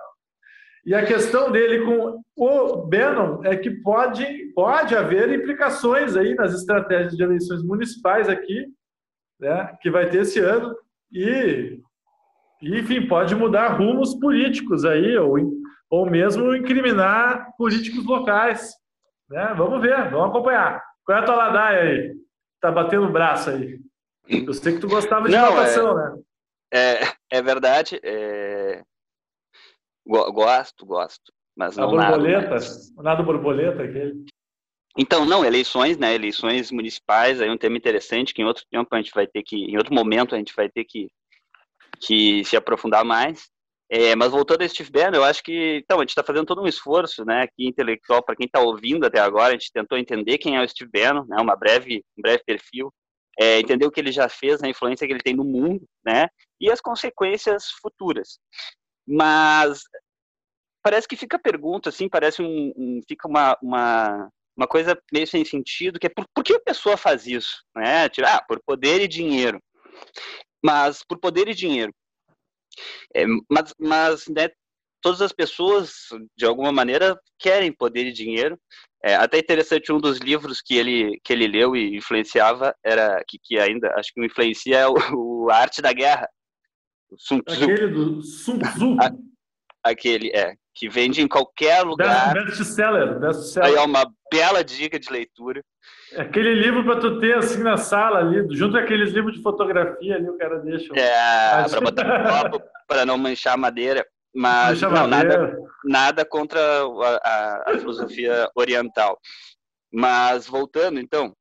E 0.85 0.95
a 0.95 1.05
questão 1.05 1.51
dele 1.51 1.85
com 1.85 2.21
o 2.37 2.87
Bannon 2.87 3.43
é 3.45 3.57
que 3.57 3.71
pode, 3.71 4.53
pode 4.55 4.95
haver 4.95 5.33
implicações 5.33 6.15
aí 6.15 6.35
nas 6.35 6.53
estratégias 6.53 7.17
de 7.17 7.23
eleições 7.23 7.63
municipais 7.63 8.29
aqui, 8.29 8.67
né, 9.41 9.75
que 9.81 9.91
vai 9.91 10.11
ter 10.11 10.23
esse 10.23 10.41
ano, 10.41 10.77
e, 11.11 11.81
enfim, 12.61 13.07
pode 13.07 13.35
mudar 13.35 13.69
rumos 13.69 14.15
políticos 14.15 14.85
aí, 14.85 15.17
ou, 15.17 15.39
ou 15.95 16.11
mesmo 16.11 16.57
incriminar 16.57 17.55
políticos 17.57 18.05
locais. 18.05 18.75
Né? 19.31 19.55
Vamos 19.57 19.81
ver, 19.81 20.11
vamos 20.11 20.31
acompanhar. 20.31 20.83
Qual 21.05 21.17
é 21.17 21.21
a 21.21 21.25
tua 21.25 21.37
ladaia 21.37 21.83
aí? 21.83 22.17
Tá 22.61 22.73
batendo 22.73 23.07
o 23.07 23.13
braço 23.13 23.51
aí. 23.51 23.79
Eu 24.27 24.53
sei 24.53 24.75
que 24.75 24.81
tu 24.81 24.89
gostava 24.89 25.29
de 25.29 25.37
Não, 25.37 25.55
natação, 25.55 26.01
é, 26.01 26.11
né? 26.11 26.23
É, 26.73 27.39
é 27.39 27.43
verdade. 27.43 28.01
É... 28.03 28.83
Gosto, 30.05 30.85
gosto. 30.85 31.33
Mas 31.57 31.79
A 31.79 31.87
borboleta? 31.87 32.41
Nada, 32.41 32.51
mas... 32.51 32.95
nada 32.97 33.23
borboleta 33.23 33.83
aquele. 33.85 34.25
Então, 34.99 35.25
não, 35.25 35.45
eleições, 35.45 35.97
né? 35.97 36.13
Eleições 36.15 36.73
municipais, 36.73 37.41
aí 37.41 37.49
é 37.49 37.53
um 37.53 37.59
tema 37.59 37.77
interessante 37.77 38.35
que 38.35 38.43
em 38.43 38.47
outro 38.47 38.65
tempo 38.69 38.89
a 38.93 38.97
gente 38.97 39.13
vai 39.15 39.27
ter 39.27 39.43
que, 39.45 39.57
em 39.57 39.77
outro 39.77 39.95
momento 39.95 40.35
a 40.35 40.39
gente 40.39 40.55
vai 40.57 40.69
ter 40.69 40.85
que, 40.85 41.09
que 42.01 42.45
se 42.45 42.57
aprofundar 42.57 43.05
mais. 43.05 43.54
É, 43.97 44.17
mas 44.17 44.33
voltando 44.33 44.63
a 44.63 44.69
Steve 44.69 44.91
Bannon, 44.91 45.19
eu 45.19 45.25
acho 45.25 45.41
que, 45.41 45.77
então, 45.85 45.99
a 45.99 46.01
gente 46.01 46.09
está 46.09 46.25
fazendo 46.25 46.47
todo 46.47 46.61
um 46.61 46.67
esforço, 46.67 47.25
né, 47.25 47.43
aqui 47.43 47.69
intelectual, 47.69 48.25
para 48.25 48.35
quem 48.35 48.47
está 48.47 48.59
ouvindo 48.59 49.07
até 49.07 49.21
agora, 49.21 49.51
a 49.51 49.53
gente 49.53 49.71
tentou 49.73 49.97
entender 49.97 50.37
quem 50.37 50.57
é 50.57 50.61
o 50.61 50.69
Steve 50.69 50.91
Bannon, 50.91 51.25
né, 51.29 51.37
uma 51.41 51.55
breve, 51.55 52.05
um 52.19 52.23
breve 52.23 52.43
perfil, 52.45 52.93
é, 53.39 53.61
entender 53.61 53.87
o 53.87 53.93
que 53.93 54.01
ele 54.01 54.11
já 54.11 54.29
fez, 54.29 54.61
a 54.61 54.69
influência 54.69 55.07
que 55.07 55.13
ele 55.13 55.23
tem 55.23 55.33
no 55.33 55.45
mundo, 55.45 55.85
né? 56.05 56.27
E 56.61 56.73
as 56.73 56.81
consequências 56.81 57.67
futuras. 57.81 58.41
Mas 59.07 59.83
parece 60.83 61.07
que 61.07 61.17
fica 61.17 61.37
a 61.37 61.41
pergunta, 61.41 61.89
assim, 61.89 62.09
parece 62.09 62.43
um, 62.43 62.73
um 62.77 63.01
fica 63.09 63.29
uma, 63.29 63.57
uma, 63.63 64.29
uma 64.57 64.67
coisa 64.67 65.01
meio 65.13 65.27
sem 65.27 65.45
sentido, 65.45 66.01
que 66.01 66.09
é 66.09 66.11
por, 66.11 66.27
por 66.35 66.43
que 66.43 66.55
a 66.55 66.61
pessoa 66.61 66.97
faz 66.97 67.29
isso, 67.29 67.63
né? 67.77 68.09
Tipo, 68.09 68.27
ah, 68.27 68.43
por 68.47 68.61
poder 68.67 69.01
e 69.03 69.07
dinheiro. 69.07 69.61
Mas 70.65 71.05
por 71.07 71.19
poder 71.21 71.47
e 71.49 71.55
dinheiro. 71.55 71.93
É, 73.15 73.25
mas, 73.51 73.75
mas 73.79 74.25
né, 74.29 74.49
todas 75.03 75.21
as 75.21 75.33
pessoas, 75.33 75.93
de 76.37 76.47
alguma 76.47 76.73
maneira, 76.73 77.19
querem 77.39 77.73
poder 77.73 78.07
e 78.07 78.13
dinheiro, 78.13 78.59
é, 79.03 79.15
até 79.17 79.39
interessante, 79.39 79.93
um 79.93 79.99
dos 79.99 80.19
livros 80.19 80.63
que 80.63 80.77
ele, 80.77 81.21
que 81.23 81.33
ele 81.33 81.47
leu 81.47 81.77
e 81.77 81.95
influenciava 81.97 82.75
era, 82.83 83.23
que, 83.29 83.39
que 83.43 83.59
ainda 83.59 83.93
acho 83.97 84.11
que 84.15 84.25
influencia 84.25 84.79
é 84.81 84.89
o, 84.89 84.95
o 85.13 85.51
A 85.51 85.57
Arte 85.57 85.83
da 85.83 85.93
Guerra. 85.93 86.27
Sun 87.19 87.41
Tzu. 87.41 87.65
Aquele 87.65 87.89
do 87.89 88.23
Sun 88.23 88.59
Tzu. 88.59 88.97
aquele, 89.85 90.31
é, 90.35 90.55
que 90.75 90.89
vende 90.89 91.21
em 91.21 91.29
qualquer 91.29 91.83
lugar. 91.83 92.33
Best-seller, 92.33 93.21
best-seller. 93.21 93.69
Aí 93.69 93.77
é 93.77 93.81
uma 93.81 94.11
bela 94.33 94.65
dica 94.65 94.99
de 94.99 95.11
leitura. 95.11 95.63
Aquele 96.19 96.55
livro 96.55 96.85
para 96.85 97.01
tu 97.01 97.21
ter 97.21 97.37
assim 97.37 97.63
na 97.63 97.77
sala 97.77 98.19
ali, 98.21 98.47
junto 98.57 98.77
aqueles 98.77 99.13
livros 99.13 99.35
de 99.35 99.43
fotografia 99.43 100.17
ali, 100.17 100.29
o 100.29 100.39
cara 100.39 100.59
deixa. 100.61 100.93
É, 100.99 101.69
para 101.69 101.81
botar 101.81 102.05
no 102.05 102.25
copo, 102.59 102.65
para 102.87 103.07
não 103.07 103.19
manchar 103.19 103.55
a 103.55 103.59
madeira. 103.59 104.07
Mas 104.35 104.81
não, 104.81 105.07
nada, 105.07 105.57
nada 105.85 106.25
contra 106.25 106.61
a, 106.61 107.17
a, 107.23 107.71
a, 107.71 107.79
filosofia 107.79 108.51
oriental. 108.57 109.21
Mas 109.93 110.49
voltando, 110.49 110.99
então, 110.99 111.33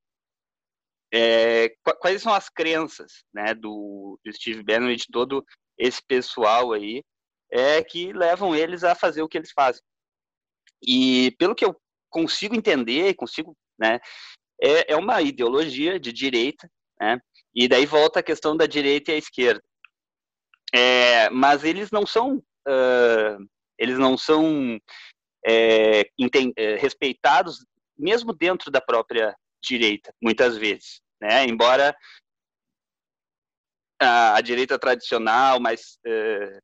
é, 1.12 1.74
quais 2.00 2.22
são 2.22 2.32
as 2.32 2.50
crenças 2.50 3.24
né, 3.34 3.56
do, 3.56 4.20
do 4.24 4.32
Steve 4.32 4.62
Bannon 4.62 4.92
e 4.92 4.96
de 4.96 5.08
todo 5.12 5.44
esse 5.76 6.02
pessoal 6.08 6.72
aí 6.72 7.04
é, 7.52 7.84
que 7.84 8.14
levam 8.14 8.56
eles 8.56 8.84
a 8.84 8.94
fazer 8.94 9.24
o 9.24 9.28
que 9.28 9.40
eles 9.40 9.52
fazem? 9.52 9.82
E 10.84 11.36
pelo 11.40 11.56
que 11.56 11.66
eu 11.66 11.76
consigo 12.12 12.56
entender, 12.56 13.16
consigo, 13.16 13.58
né, 13.80 14.00
é, 14.64 14.94
é 14.94 14.96
uma 14.96 15.22
ideologia 15.22 16.00
de 16.00 16.14
direita, 16.14 16.70
né, 17.00 17.20
e 17.54 17.68
daí 17.68 17.86
volta 17.86 18.20
a 18.20 18.24
questão 18.24 18.56
da 18.56 18.66
direita 18.66 19.12
e 19.12 19.16
a 19.16 19.18
esquerda. 19.18 19.64
É, 20.74 21.30
mas 21.30 21.64
eles 21.64 21.92
não 21.92 22.06
são 22.06 22.38
uh, 22.38 23.48
eles 23.78 23.98
não 23.98 24.18
são 24.18 24.80
é, 25.46 26.04
respeitados 26.80 27.66
mesmo 27.98 28.34
dentro 28.34 28.72
da 28.72 28.82
própria 28.82 29.36
direita, 29.62 30.14
muitas 30.22 30.58
vezes, 30.58 31.02
né? 31.22 31.46
Embora 31.46 31.96
a, 34.02 34.36
a 34.36 34.42
direita 34.42 34.80
tradicional, 34.80 35.60
mas 35.60 36.00
uh, 36.08 36.58
a 36.58 36.62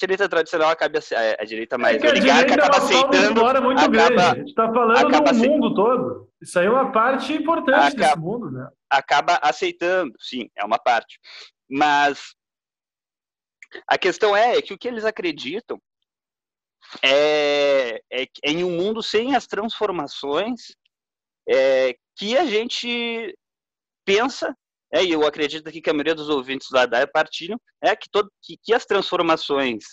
direita 0.00 0.28
tradicional 0.28 0.70
acaba 0.70 0.98
a, 0.98 1.42
a 1.42 1.44
direita 1.44 1.76
mais 1.76 2.02
é 2.02 2.08
oligarca 2.08 2.54
acaba 2.54 2.76
aceitando, 2.78 3.62
muito 3.62 3.78
acaba, 3.78 3.88
grande. 3.88 4.20
A 4.20 4.34
gente 4.34 4.48
está 4.48 4.72
falando 4.72 5.24
do 5.24 5.34
mundo 5.34 5.74
todo. 5.74 6.30
Isso 6.40 6.58
aí 6.58 6.66
é 6.66 6.70
uma 6.70 6.90
parte 6.90 7.32
importante 7.34 7.74
acaba, 7.74 7.96
desse 7.96 8.18
mundo, 8.18 8.50
né? 8.50 8.68
Acaba 8.88 9.38
aceitando, 9.42 10.12
sim, 10.18 10.48
é 10.56 10.64
uma 10.64 10.78
parte. 10.78 11.20
Mas 11.68 12.34
a 13.86 13.98
questão 13.98 14.34
é, 14.34 14.56
é 14.56 14.62
que 14.62 14.72
o 14.72 14.78
que 14.78 14.88
eles 14.88 15.04
acreditam 15.04 15.78
é, 17.02 18.00
é, 18.10 18.22
é 18.22 18.50
em 18.50 18.64
um 18.64 18.76
mundo 18.76 19.02
sem 19.02 19.34
as 19.36 19.46
transformações 19.46 20.74
é, 21.48 21.94
que 22.16 22.36
a 22.36 22.46
gente 22.46 23.36
pensa, 24.04 24.56
é, 24.92 25.04
e 25.04 25.12
eu 25.12 25.24
acredito 25.26 25.68
aqui 25.68 25.80
que 25.80 25.88
a 25.88 25.92
maioria 25.92 26.14
dos 26.14 26.28
ouvintes 26.28 26.68
da 26.70 26.84
DAE 26.84 27.06
partilham, 27.06 27.60
é 27.82 27.94
que, 27.94 28.08
todo, 28.10 28.30
que, 28.42 28.56
que 28.62 28.74
as 28.74 28.84
transformações 28.84 29.84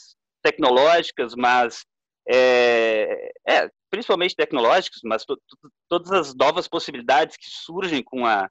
tecnológicas, 0.41 1.35
mas 1.35 1.85
é, 2.27 3.31
é, 3.47 3.69
principalmente 3.89 4.35
tecnológicas, 4.35 4.99
mas 5.03 5.23
to, 5.23 5.35
to, 5.35 5.71
todas 5.87 6.11
as 6.11 6.35
novas 6.35 6.67
possibilidades 6.67 7.37
que 7.37 7.49
surgem 7.49 8.03
com 8.03 8.25
a 8.25 8.49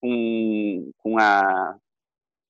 com, 0.00 0.90
com 0.98 1.18
a 1.18 1.76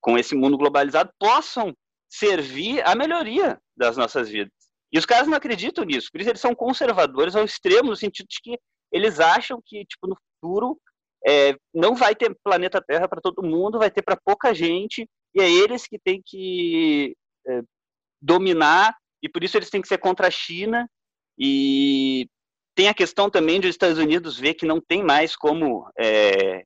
com 0.01 0.19
esse 0.19 0.35
mundo 0.35 0.57
globalizado 0.57 1.13
possam 1.19 1.75
servir 2.09 2.83
à 2.87 2.95
melhoria 2.95 3.61
das 3.77 3.97
nossas 3.97 4.29
vidas. 4.29 4.53
E 4.93 4.99
os 4.99 5.07
caras 5.07 5.29
não 5.29 5.37
acreditam 5.37 5.85
nisso, 5.85 6.09
por 6.11 6.21
isso 6.21 6.31
eles 6.31 6.41
são 6.41 6.55
conservadores 6.55 7.37
ao 7.37 7.45
extremo, 7.45 7.91
no 7.91 7.97
sentido 7.97 8.27
de 8.27 8.41
que 8.43 8.59
eles 8.91 9.21
acham 9.21 9.63
que, 9.65 9.85
tipo, 9.85 10.09
no 10.09 10.17
futuro 10.17 10.81
é, 11.27 11.55
não 11.75 11.95
vai 11.95 12.15
ter 12.15 12.35
planeta 12.43 12.83
Terra 12.83 13.09
para 13.09 13.21
todo 13.21 13.43
mundo, 13.43 13.79
vai 13.79 13.91
ter 13.91 14.03
para 14.03 14.17
pouca 14.17 14.55
gente, 14.55 15.09
e 15.35 15.41
é 15.41 15.51
eles 15.51 15.87
que 15.87 15.99
têm 15.99 16.23
que 16.25 17.15
é, 17.47 17.63
dominar, 18.21 18.97
e 19.23 19.29
por 19.29 19.45
isso 19.45 19.57
eles 19.57 19.71
têm 19.71 19.83
que 19.83 19.89
ser 19.89 19.99
contra 19.99 20.29
a 20.29 20.31
China, 20.31 20.89
e 21.39 22.27
tem 22.75 22.89
a 22.89 22.95
questão 22.95 23.29
também 23.29 23.61
dos 23.61 23.71
Estados 23.71 23.99
Unidos 23.99 24.39
ver 24.39 24.55
que 24.55 24.67
não 24.67 24.81
tem 24.81 25.03
mais 25.03 25.37
como 25.37 25.91
é, 25.99 26.65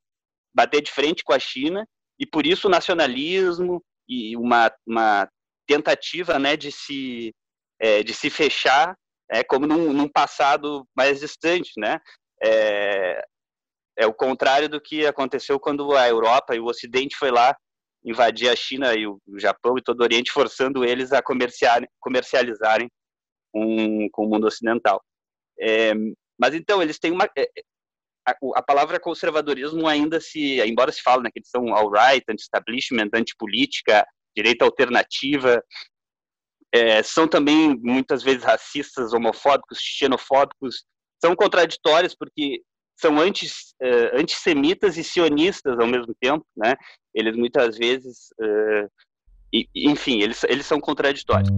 bater 0.54 0.82
de 0.82 0.90
frente 0.90 1.24
com 1.24 1.32
a 1.32 1.38
China, 1.38 1.86
e 2.18 2.26
por 2.26 2.46
isso 2.46 2.68
o 2.68 2.70
nacionalismo 2.70 3.82
e 4.08 4.36
uma, 4.36 4.72
uma 4.86 5.28
tentativa 5.66 6.38
né, 6.38 6.56
de, 6.56 6.70
se, 6.70 7.34
é, 7.80 8.02
de 8.02 8.14
se 8.14 8.30
fechar, 8.30 8.94
é, 9.30 9.42
como 9.42 9.66
num, 9.66 9.92
num 9.92 10.08
passado 10.08 10.86
mais 10.96 11.20
distante. 11.20 11.72
Né? 11.76 11.98
É, 12.42 13.24
é 13.96 14.06
o 14.06 14.14
contrário 14.14 14.68
do 14.68 14.80
que 14.80 15.06
aconteceu 15.06 15.58
quando 15.58 15.96
a 15.96 16.08
Europa 16.08 16.54
e 16.54 16.60
o 16.60 16.66
Ocidente 16.66 17.16
foi 17.16 17.30
lá 17.30 17.56
invadir 18.04 18.50
a 18.50 18.56
China 18.56 18.94
e 18.94 19.06
o 19.06 19.18
Japão 19.38 19.78
e 19.78 19.82
todo 19.82 20.00
o 20.00 20.02
Oriente, 20.02 20.30
forçando 20.30 20.84
eles 20.84 21.12
a 21.12 21.22
comercializarem 21.22 22.90
com, 23.50 24.08
com 24.12 24.26
o 24.26 24.28
mundo 24.28 24.46
ocidental. 24.46 25.02
É, 25.58 25.94
mas 26.38 26.54
então, 26.54 26.82
eles 26.82 26.98
têm 26.98 27.12
uma. 27.12 27.28
É, 27.36 27.48
a, 28.26 28.34
a, 28.56 28.62
palavra 28.62 29.00
conservadorismo 29.00 29.86
ainda 29.86 30.20
se, 30.20 30.60
embora 30.62 30.90
se 30.92 31.02
fale 31.02 31.22
né, 31.22 31.30
que 31.32 31.38
eles 31.38 31.48
são 31.48 31.74
alt-right, 31.74 32.24
anti-establishment, 32.28 33.10
anti-política, 33.14 34.06
direita 34.36 34.64
alternativa, 34.64 35.62
é, 36.72 37.02
são 37.02 37.28
também 37.28 37.78
muitas 37.80 38.22
vezes 38.22 38.42
racistas, 38.42 39.12
homofóbicos, 39.12 39.78
xenofóbicos, 39.78 40.84
são 41.22 41.36
contraditórios 41.36 42.14
porque 42.14 42.62
são 42.96 43.18
antis, 43.18 43.74
uh, 43.82 44.18
antissemitas 44.18 44.96
e 44.96 45.04
sionistas 45.04 45.78
ao 45.78 45.86
mesmo 45.86 46.14
tempo, 46.20 46.44
né? 46.56 46.74
Eles 47.14 47.36
muitas 47.36 47.76
vezes, 47.76 48.28
uh, 48.40 48.88
e, 49.52 49.68
enfim, 49.74 50.20
eles, 50.20 50.42
eles 50.44 50.66
são 50.66 50.80
contraditórios. 50.80 51.48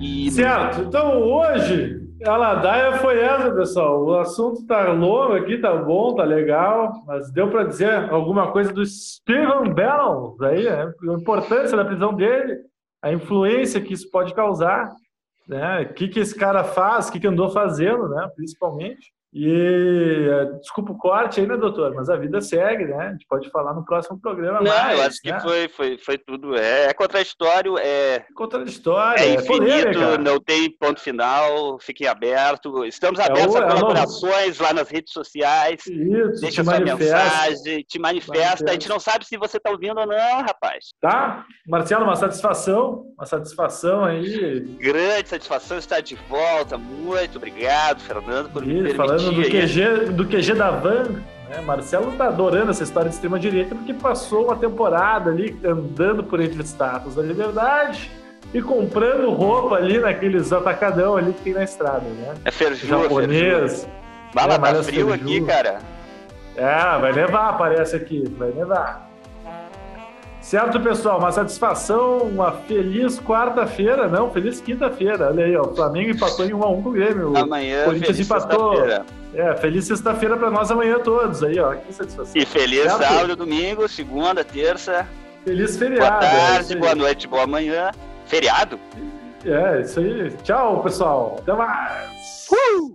E... 0.00 0.30
Certo. 0.30 0.82
Então 0.82 1.20
hoje 1.22 2.06
a 2.24 2.36
ladaia 2.36 2.98
foi 2.98 3.18
essa, 3.20 3.50
pessoal. 3.50 4.04
O 4.04 4.18
assunto 4.18 4.66
tá 4.66 4.92
longo 4.92 5.34
aqui, 5.34 5.58
tá 5.58 5.74
bom, 5.76 6.14
tá 6.14 6.24
legal, 6.24 6.92
mas 7.06 7.30
deu 7.30 7.50
para 7.50 7.64
dizer 7.64 8.10
alguma 8.10 8.52
coisa 8.52 8.72
do 8.72 8.84
Stephen 8.84 9.72
Bannon 9.74 10.36
aí, 10.42 10.68
a 10.68 10.92
importância 11.18 11.76
da 11.76 11.84
prisão 11.84 12.14
dele, 12.14 12.58
a 13.02 13.12
influência 13.12 13.80
que 13.80 13.92
isso 13.92 14.10
pode 14.10 14.34
causar 14.34 14.90
né? 15.46 15.82
O 15.82 15.94
que, 15.94 16.08
que 16.08 16.20
esse 16.20 16.34
cara 16.34 16.64
faz, 16.64 17.08
o 17.08 17.12
que, 17.12 17.20
que 17.20 17.26
andou 17.26 17.50
fazendo, 17.50 18.08
né? 18.08 18.28
Principalmente. 18.34 19.12
E 19.38 20.30
desculpa 20.62 20.92
o 20.92 20.96
corte 20.96 21.40
aí, 21.40 21.46
né, 21.46 21.58
doutor? 21.58 21.94
Mas 21.94 22.08
a 22.08 22.16
vida 22.16 22.40
segue, 22.40 22.86
né? 22.86 23.08
A 23.08 23.12
gente 23.12 23.26
pode 23.28 23.50
falar 23.50 23.74
no 23.74 23.84
próximo 23.84 24.18
programa. 24.18 24.62
Não, 24.62 24.74
mais, 24.74 24.98
eu 24.98 25.04
acho 25.04 25.18
né? 25.26 25.32
que 25.34 25.42
foi, 25.42 25.68
foi, 25.68 25.98
foi 25.98 26.16
tudo. 26.16 26.56
É, 26.56 26.86
é 26.86 26.94
contraditório, 26.94 27.76
é. 27.76 28.24
Contraditório, 28.34 29.22
é, 29.22 29.28
é 29.28 29.34
infinito, 29.34 29.98
é 29.98 30.16
não 30.16 30.40
tem 30.40 30.70
ponto 30.70 31.02
final, 31.02 31.78
fiquem 31.78 32.06
abertos. 32.06 32.86
Estamos 32.86 33.20
abertos 33.20 33.54
é, 33.56 33.58
a 33.58 33.66
colaborações 33.66 34.58
lá 34.58 34.72
nas 34.72 34.88
redes 34.88 35.12
sociais. 35.12 35.86
Isso, 35.86 36.40
deixa 36.40 36.64
sua 36.64 36.72
manifesta. 36.72 37.04
mensagem, 37.04 37.84
te 37.86 37.98
manifesta. 37.98 38.32
manifesta. 38.32 38.70
A 38.70 38.72
gente 38.72 38.88
não 38.88 38.98
sabe 38.98 39.26
se 39.26 39.36
você 39.36 39.58
está 39.58 39.70
ouvindo 39.70 40.00
ou 40.00 40.06
não, 40.06 40.40
rapaz. 40.40 40.86
Tá? 40.98 41.44
Marcelo, 41.68 42.04
uma 42.04 42.16
satisfação, 42.16 43.04
uma 43.18 43.26
satisfação 43.26 44.02
aí. 44.02 44.60
Grande 44.80 45.28
satisfação 45.28 45.76
estar 45.76 46.00
de 46.00 46.14
volta. 46.14 46.78
Muito 46.78 47.36
obrigado, 47.36 48.00
Fernando, 48.00 48.50
por 48.50 48.62
Isso, 48.66 48.82
me 48.82 48.94
permitir. 48.94 49.25
Falando 49.26 49.42
do 49.42 49.50
QG, 49.50 50.12
do 50.12 50.24
QG 50.26 50.54
da 50.54 50.70
Van, 50.70 51.22
né? 51.48 51.60
Marcelo 51.64 52.12
tá 52.12 52.28
adorando 52.28 52.70
essa 52.70 52.82
história 52.82 53.08
de 53.08 53.14
extrema-direita 53.16 53.74
porque 53.74 53.94
passou 53.94 54.46
uma 54.46 54.56
temporada 54.56 55.30
ali 55.30 55.58
andando 55.64 56.22
por 56.22 56.40
entre 56.40 56.60
os 56.60 56.68
estátuas 56.68 57.14
da 57.14 57.22
liberdade 57.22 58.10
e 58.54 58.62
comprando 58.62 59.30
roupa 59.30 59.76
ali 59.76 59.98
naqueles 59.98 60.52
atacadão 60.52 61.16
ali 61.16 61.32
que 61.32 61.42
tem 61.42 61.54
na 61.54 61.64
estrada, 61.64 62.04
né? 62.04 62.34
É 62.44 62.50
ferju, 62.50 62.86
japonês. 62.86 63.88
Bala, 64.34 64.54
é, 64.54 64.58
tá 64.58 64.82
frio 64.82 65.12
aqui, 65.12 65.40
cara. 65.42 65.78
É, 66.56 66.98
vai 66.98 67.12
levar, 67.12 67.56
parece 67.58 67.96
aqui, 67.96 68.24
vai 68.36 68.50
levar. 68.50 69.05
Certo, 70.46 70.78
pessoal? 70.78 71.18
Uma 71.18 71.32
satisfação, 71.32 72.18
uma 72.18 72.52
feliz 72.52 73.18
quarta-feira, 73.18 74.06
não, 74.06 74.30
feliz 74.30 74.60
quinta-feira. 74.60 75.26
Olha 75.26 75.44
aí, 75.44 75.56
ó, 75.56 75.62
o 75.62 75.74
Flamengo 75.74 76.10
empatou 76.10 76.46
em 76.46 76.54
1 76.54 76.62
a 76.62 76.70
1 76.70 76.82
com 76.82 76.88
o 76.88 76.92
Grêmio. 76.92 77.36
Amanhã, 77.36 77.84
Corinthians 77.84 78.20
empatou. 78.20 78.74
É, 79.34 79.56
feliz 79.56 79.86
sexta-feira 79.86 80.36
para 80.36 80.48
nós 80.48 80.70
amanhã 80.70 81.00
todos 81.00 81.42
aí, 81.42 81.58
ó. 81.58 81.74
Que 81.74 81.92
satisfação. 81.92 82.40
E 82.40 82.46
feliz 82.46 82.84
certo? 82.84 82.98
sábado, 82.98 83.34
domingo, 83.34 83.88
segunda, 83.88 84.44
terça. 84.44 85.04
Feliz 85.44 85.76
feriado. 85.76 86.20
Boa 86.20 86.20
tarde, 86.20 86.72
é 86.74 86.76
boa 86.76 86.94
noite, 86.94 87.26
boa 87.26 87.46
manhã. 87.48 87.90
Feriado? 88.26 88.78
É, 89.44 89.80
isso 89.80 89.98
aí. 89.98 90.30
Tchau, 90.44 90.80
pessoal. 90.80 91.38
Até 91.40 91.54
mais. 91.54 92.46
Uh! 92.52 92.94